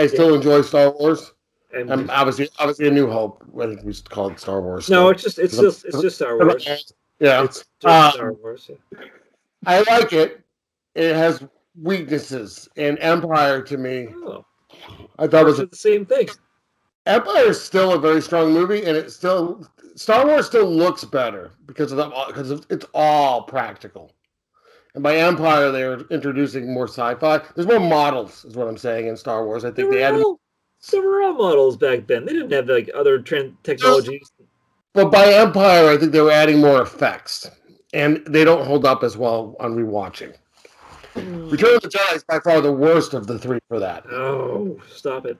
[0.00, 1.32] I still enjoy Star Wars.
[1.74, 3.44] And And obviously, obviously, A New Hope.
[3.50, 4.88] When we used to call it Star Wars.
[4.88, 6.64] no, it's just it's just it's just Star Wars.
[7.18, 8.70] yeah, It's just Um, Star Wars.
[8.70, 9.04] yeah.
[9.66, 10.40] I like it.
[10.94, 11.44] It has
[11.80, 14.44] weaknesses, and Empire to me, Oh,
[15.18, 16.28] I thought it was the same thing.
[17.06, 21.52] Empire is still a very strong movie, and it still Star Wars still looks better
[21.66, 24.12] because of the because it's all practical.
[24.94, 27.40] And by Empire, they're introducing more sci-fi.
[27.54, 29.64] There's more models, is what I'm saying in Star Wars.
[29.64, 30.40] I think they were added, all
[30.90, 32.24] they were all models back then.
[32.24, 34.32] They didn't have like other tran technologies.
[34.92, 37.48] but by Empire, I think they were adding more effects,
[37.92, 40.34] and they don't hold up as well on rewatching.
[41.14, 44.04] Return of the Jedi is by far the worst of the three for that.
[44.10, 45.36] Oh, stop it!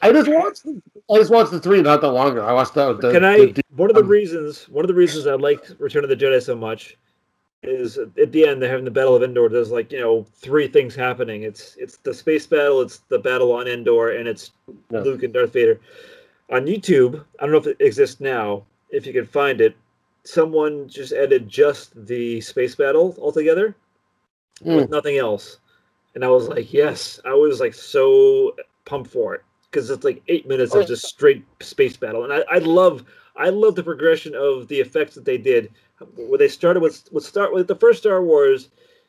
[0.00, 0.66] I just watched,
[1.10, 2.46] I just watched the three not that long ago.
[2.46, 3.00] I watched that.
[3.00, 3.36] The, Can I?
[3.46, 6.16] the- One of the um, reasons, one of the reasons I like Return of the
[6.16, 6.96] Jedi so much
[7.62, 9.48] is at the end they're having the Battle of Endor.
[9.48, 11.42] There's like you know three things happening.
[11.42, 14.52] It's it's the space battle, it's the battle on Endor, and it's
[14.90, 15.00] Yeah.
[15.00, 15.80] Luke and Darth Vader.
[16.50, 18.64] On YouTube, I don't know if it exists now.
[18.90, 19.76] If you can find it,
[20.24, 23.74] someone just added just the space battle altogether
[24.62, 24.76] hmm.
[24.76, 25.58] with nothing else,
[26.14, 28.54] and I was like, yes, I was like so
[28.84, 32.32] pumped for it because it's like eight minutes Oh, of just straight space battle, and
[32.32, 33.04] I, I love
[33.36, 35.72] I love the progression of the effects that they did.
[36.16, 38.68] Where they started with with start with the first Star Wars,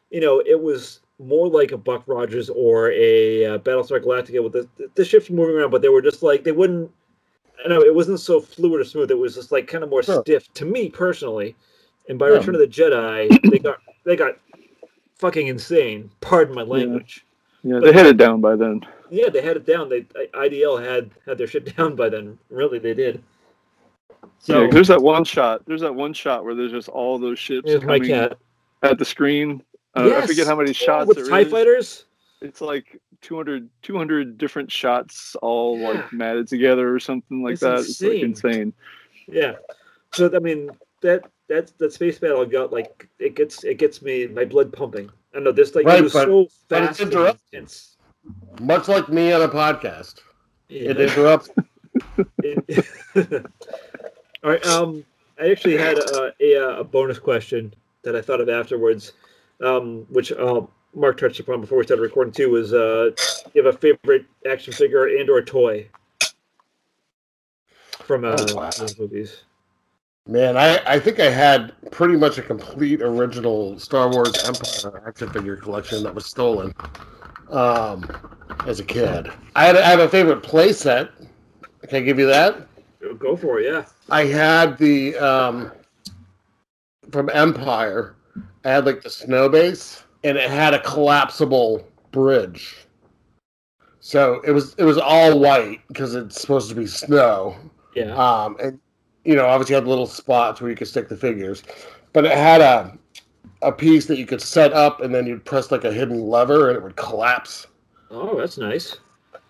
[0.09, 4.53] you know, it was more like a Buck Rogers or a uh, Battlestar Galactica with
[4.53, 6.89] the the ships moving around, but they were just like they wouldn't.
[7.63, 9.11] I know it wasn't so fluid or smooth.
[9.11, 10.21] It was just like kind of more Sure.
[10.21, 11.55] stiff to me personally.
[12.07, 12.37] And by Yeah.
[12.37, 14.37] Return of the Jedi, they got they got
[15.15, 16.09] fucking insane.
[16.21, 17.25] Pardon my language.
[17.63, 18.81] Yeah, they had it down by then.
[19.11, 19.89] Yeah, they had it down.
[19.89, 22.39] They IDL had had their shit down by then.
[22.49, 23.21] Really, they did.
[24.39, 25.65] So So there's that one shot.
[25.65, 28.37] There's that one shot where there's just all those ships here's my coming cat.
[28.83, 29.61] at the screen.
[29.95, 31.51] Uh, I forget how many shots with there Tie is.
[31.51, 32.05] fighters.
[32.41, 35.89] It's like 200, 200 different shots all Yeah.
[35.89, 37.79] like matted together or something like It's that.
[37.79, 38.23] It's like insane.
[38.25, 38.73] insane.
[39.27, 39.53] Yeah.
[40.13, 40.69] So I mean
[41.01, 45.09] that that that space battle got like it gets it gets me my blood pumping
[45.35, 47.01] I know this like Right, it was but- so but it's fast.
[47.01, 47.97] and interrupt- intense.
[48.61, 50.21] Much like me on a podcast,
[50.69, 50.91] Yeah.
[50.91, 51.49] it interrupts.
[52.43, 53.45] It-
[54.43, 54.65] All right.
[54.65, 55.03] Um,
[55.39, 57.73] I actually had a, a, a bonus question
[58.03, 59.13] that I thought of afterwards,
[59.63, 60.61] um, which uh,
[60.93, 62.49] Mark touched upon before we started recording too.
[62.49, 63.11] Was uh,
[63.53, 65.87] you have a favorite action figure and or toy
[67.99, 68.71] from uh, Oh, wow.
[68.97, 69.43] movies?
[70.27, 75.29] Man, I, I think I had pretty much a complete original Star Wars Empire action
[75.31, 76.73] figure collection that was stolen
[77.49, 78.05] um,
[78.67, 79.31] as a kid.
[79.55, 81.09] I had, I have a favorite playset.
[81.87, 82.67] Can I give you that?
[83.17, 83.65] Go for it.
[83.65, 83.85] Yeah.
[84.12, 85.72] I had the um,
[87.12, 88.16] from Empire.
[88.66, 92.78] I had like the snow base, and it had a collapsible bridge.
[93.99, 97.55] So it was it was all white because it's supposed to be snow.
[97.95, 98.16] Yeah.
[98.16, 98.80] Um, and
[99.26, 101.64] you know, obviously had little spots where you could stick the figures,
[102.14, 102.97] but it had a
[103.62, 106.70] a piece that you could set up, and then you'd press like a hidden lever,
[106.70, 107.68] and it would collapse.
[108.10, 108.97] Oh, that's nice.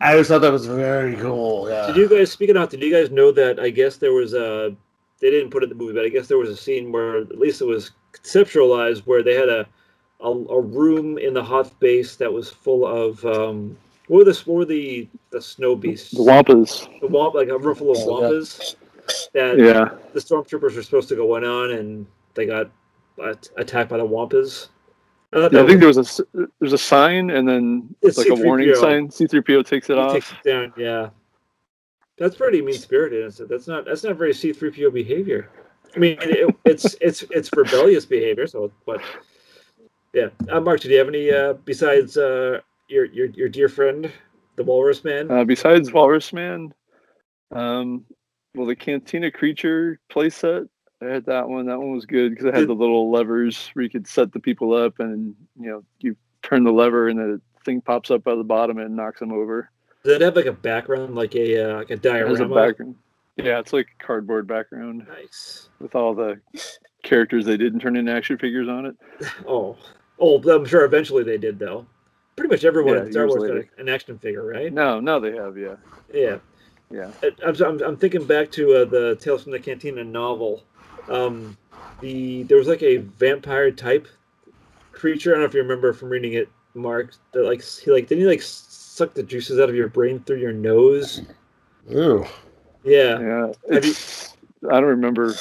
[0.01, 1.69] I always thought that was very cool.
[1.69, 1.87] Yeah.
[1.87, 2.69] Did you guys speaking of?
[2.69, 3.59] Did you guys know that?
[3.59, 4.75] I guess there was a.
[5.19, 7.17] They didn't put it in the movie, but I guess there was a scene where
[7.17, 9.67] at least it was conceptualized where they had a
[10.21, 13.77] a, a room in the Hoth base that was full of um.
[14.07, 16.11] What were the what were the the snow beasts?
[16.11, 16.87] The Wampas.
[17.01, 18.05] The wamp like a room full of yeah.
[18.05, 18.75] wampas
[19.33, 19.89] that Yeah.
[20.13, 22.71] the stormtroopers were supposed to go in on, and they got
[23.21, 24.69] uh, attacked by the wampas.
[25.31, 26.25] I, I think there was a
[26.59, 28.79] there's a sign and then It's like a warning C-3PO.
[28.79, 29.07] sign.
[29.09, 30.13] C3PO takes it He off.
[30.13, 30.73] takes it down.
[30.75, 31.09] Yeah,
[32.17, 33.31] that's pretty mean spirited.
[33.47, 35.49] That's not that's not very C three PO behavior.
[35.95, 38.47] I mean, it, it's it's it's rebellious behavior.
[38.47, 39.01] So, but
[40.13, 44.11] yeah, uh, Mark, do you have any uh, besides uh, your your your dear friend,
[44.55, 45.29] the Walrus Man?
[45.29, 46.73] Uh, besides Walrus Man,
[47.51, 48.03] um,
[48.55, 50.67] well, the Cantina Creature playset,
[51.01, 51.65] I had that one.
[51.67, 54.39] That one was good because it had the little levers where you could set the
[54.39, 58.31] people up, and you know, you turn the lever, and the thing pops up out
[58.33, 59.69] of the bottom and knocks them over.
[60.03, 62.55] Does it have like a background, like a uh, like a has a diorama?
[62.55, 62.95] background.
[63.37, 65.69] Yeah, it's like a cardboard background Nice.
[65.79, 66.41] with all the
[67.03, 68.95] characters they didn't turn into action figures on it.
[69.47, 69.77] Oh,
[70.19, 71.85] oh, I'm sure eventually they did though.
[72.35, 73.69] Pretty much everyone Yeah, in Star Wars got later.
[73.77, 74.73] an action figure, right?
[74.73, 75.75] No, now they have, yeah,
[76.13, 76.37] Yeah.
[76.91, 77.11] yeah.
[77.45, 80.63] I'm, I'm, I'm thinking back to uh, the Tales from the Cantina novel.
[81.07, 81.57] Um,
[82.01, 84.07] the there was like a vampire type
[84.91, 85.31] creature.
[85.31, 87.13] I don't know if you remember from reading it, Mark.
[87.33, 90.37] That like he like didn't he like suck the juices out of your brain through
[90.39, 91.21] your nose?
[91.93, 92.25] Ooh.
[92.83, 93.93] Yeah, Yeah, you-
[94.69, 95.33] I don't remember.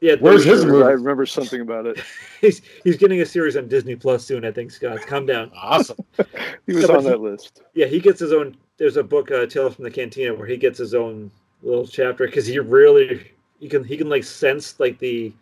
[0.00, 0.16] yeah.
[0.20, 0.84] Where's his movie?
[0.84, 2.00] I remember something about it.
[2.40, 4.44] He's he's getting a series on Disney Plus soon.
[4.44, 5.50] I think Scott, calm down.
[5.56, 5.96] Awesome.
[6.66, 7.62] He was Yeah, but on he- that list.
[7.74, 8.56] Yeah, he gets his own.
[8.76, 11.30] There's a book, uh, Tales from the Cantina, where he gets his own
[11.62, 13.30] little chapter because he really
[13.64, 15.32] he can he can like sense like the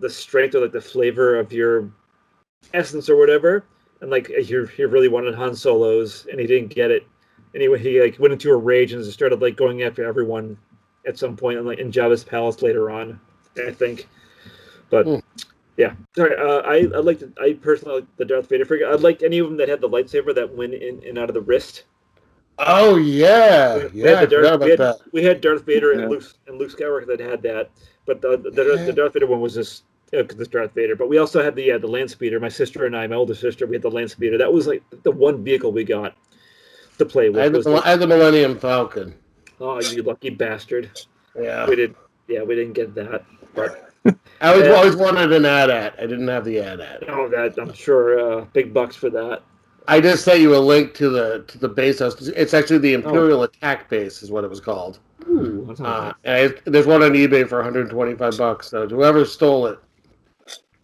[0.00, 1.88] the strength or like the flavor of your
[2.74, 3.64] essence or whatever,
[4.00, 7.06] and like he he really wanted Han Solo's and he didn't get it.
[7.54, 10.58] Anyway, he like went into a rage and just started like going after everyone
[11.06, 13.20] at some point in like in Jabba's palace later on,
[13.56, 14.08] I think.
[14.90, 15.18] But Hmm.
[15.76, 16.34] yeah, sorry.
[16.36, 18.88] Uh, I I like I personally like the Darth Vader figure.
[18.88, 21.34] I liked any of them that had the lightsaber that went in and out of
[21.34, 21.84] the wrist.
[22.58, 24.40] Oh yeah, We- we had yeah.
[24.42, 26.00] Darth- we, had, we had Darth Vader Yeah.
[26.02, 27.70] and Luke and Luke Skywalker that had that,
[28.06, 28.84] but the the, Yeah.
[28.84, 30.94] the Darth Vader one was just because it's Darth Vader.
[30.94, 32.38] But we also had the uh, the land speeder.
[32.38, 34.38] My sister and I, my older sister, we had the land speeder.
[34.38, 36.14] That was like the one vehicle we got
[36.98, 37.38] to play I with.
[37.42, 39.14] had, was the, the- I had the Millennium Falcon.
[39.60, 40.90] oh, you lucky bastard!
[41.40, 41.66] Yeah.
[41.68, 41.94] We did.
[42.28, 43.24] Yeah, we didn't get that.
[43.54, 43.90] But
[44.40, 44.72] I always, Yeah.
[44.72, 45.94] always wanted an AT-AT.
[45.98, 47.04] I didn't have the AT-AT.
[47.08, 49.42] oh, that I'm sure uh, big bucks for that.
[49.88, 52.20] I just sent you a link to the to the base house.
[52.28, 52.80] It's actually Oh.
[52.80, 54.98] the Imperial Attack Base, is what it was called.
[55.28, 58.68] Ooh, Uh, and I, there's one on eBay for 125 bucks.
[58.68, 59.78] So whoever stole it,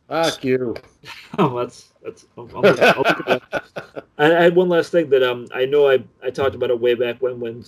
[0.09, 0.75] fuck you.
[1.39, 2.27] oh, that's that's.
[2.37, 4.05] I'll, I'll, I'll look at that.
[4.19, 6.95] I, had one last thing that um I know I I talked about it way
[6.95, 7.65] back when when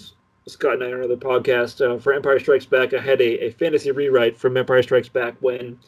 [0.49, 2.93] Scott and I are on another podcast uh, for Empire Strikes Back.
[2.95, 5.79] I had a, a fantasy rewrite from Empire Strikes Back when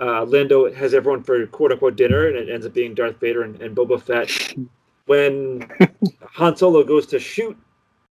[0.00, 3.42] uh, Lando has everyone for quote unquote dinner and it ends up being Darth Vader
[3.42, 4.54] and, and Boba Fett.
[5.08, 5.68] When
[6.34, 7.56] Han Solo goes to shoot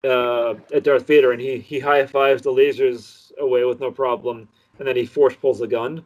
[0.03, 4.47] uh, at Darth Vader and he he high fives the lasers away with no problem
[4.79, 6.03] and then he force pulls the gun.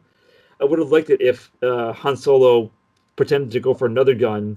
[0.60, 2.70] I would have liked it if uh, Han Solo
[3.16, 4.56] pretended to go for another gun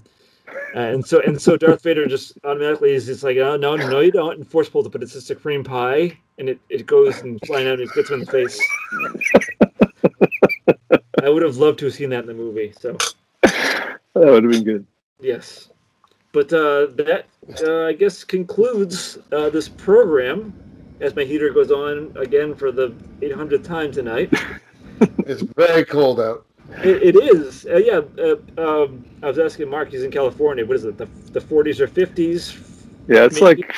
[0.74, 4.00] uh, and so and so Darth Vader just automatically is just like, oh no, no,
[4.00, 6.86] you don't, and force pulls it, but it's just a cream pie, and it, it
[6.86, 8.60] goes and flying out and it gets him in the face.
[11.22, 12.72] I would have loved to have seen that in the movie.
[12.78, 12.96] So
[13.42, 14.86] That would have been good.
[15.20, 15.70] yes,
[16.36, 17.24] but uh, that
[17.64, 20.52] uh, I guess concludes uh, this program.
[21.00, 22.88] As my heater goes on again for the
[23.20, 24.32] 800th time tonight.
[25.28, 26.46] It's very cold out.
[26.84, 27.66] It, it is.
[27.66, 28.00] Uh, yeah.
[28.18, 28.36] Uh,
[28.84, 29.90] um, I was asking Mark.
[29.90, 30.64] He's in California.
[30.64, 30.96] What is it?
[30.96, 32.42] The the 40s or 50s?
[33.08, 33.74] Yeah, it's Maybe- like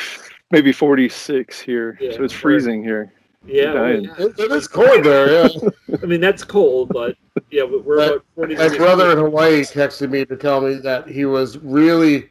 [0.53, 3.13] maybe 46 here, Yeah, so it's or- freezing here.
[3.47, 3.73] Yeah.
[3.73, 4.05] well, Dying.
[4.05, 4.15] yeah.
[4.27, 5.27] It, it is cold there.
[5.49, 5.49] Yeah.
[6.03, 7.17] I mean, that's cold, but
[7.51, 8.79] yeah, we're My- about 40 My degrees.
[8.79, 12.29] brother in Hawaii texted me to tell me that he was really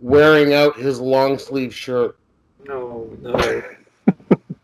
[0.00, 2.18] wearing out his long sleeve shirt.
[2.64, 3.36] No, no.
[3.36, 3.78] it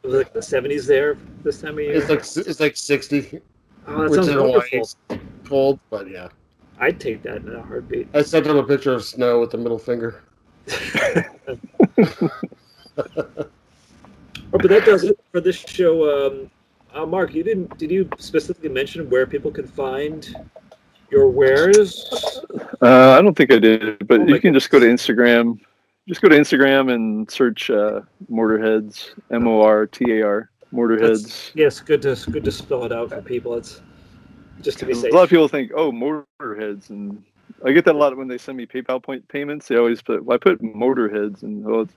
[0.03, 1.95] was like the 70s there this time of year.
[1.95, 3.41] It's like it's like sixty,
[3.87, 4.97] oh, that which sounds in Hawaii is
[5.45, 6.29] cold, but yeah.
[6.79, 8.09] I'd take that in a heartbeat.
[8.15, 10.23] I sent him a picture of snow with the middle finger.
[14.55, 16.29] Oh, but that does it for this show.
[16.29, 16.51] Um,
[16.95, 17.77] uh, Mark, you didn't?
[17.77, 20.33] Did you specifically mention where people can find
[21.15, 22.11] your wares?
[22.83, 25.61] Uh, I don't think I did, but Oh you can just go to Instagram.
[26.09, 28.01] Just go to Instagram and search uh,
[28.31, 31.53] Mortarheads, M O R T A R, Mortarheads.
[31.55, 33.55] Yes, good to good to spell it out for people.
[33.55, 33.81] It's
[34.61, 35.13] just to be safe.
[35.13, 37.23] A lot of people think, oh, Motorheads, and
[37.65, 39.69] I get that a lot when they send me PayPal point payments.
[39.69, 41.95] They always put, well, I put Motorheads, and oh, it's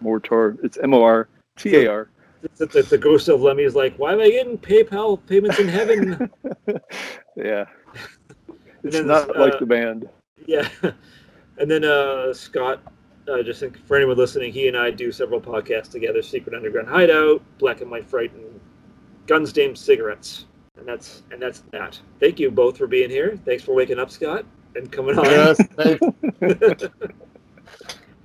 [0.00, 0.56] Mortar.
[0.62, 2.10] It's M O R T A R.
[2.56, 5.66] The, the, the ghost of Lemmy is like, why am I getting PayPal payments in
[5.66, 6.30] heaven?
[7.38, 7.66] Yeah,
[8.82, 10.08] it's then not this, like uh, the band.
[10.46, 10.68] yeah.
[11.60, 12.80] And then uh, Scott,
[13.28, 16.88] uh, just think for anyone listening, he and I do several podcasts together: Secret Underground
[16.88, 18.60] Hideout, Black and White Fright, and
[19.26, 20.46] Guns, Dames, Cigarettes.
[20.76, 22.00] And that's and that's that.
[22.20, 23.36] Thank you both for being here.
[23.44, 24.44] Thanks for waking up, Scott,
[24.76, 25.24] and coming on.
[25.24, 26.06] Yes, thanks.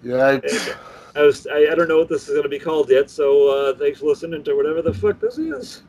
[0.06, 0.78] Yikes.
[1.16, 3.48] I was I, I don't know what this is going to be called yet, so
[3.50, 5.82] uh, thanks for listening to whatever the fuck this is.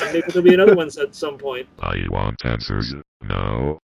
[0.00, 1.66] And maybe there'll be another one at some point.
[1.80, 3.78] I want answers now.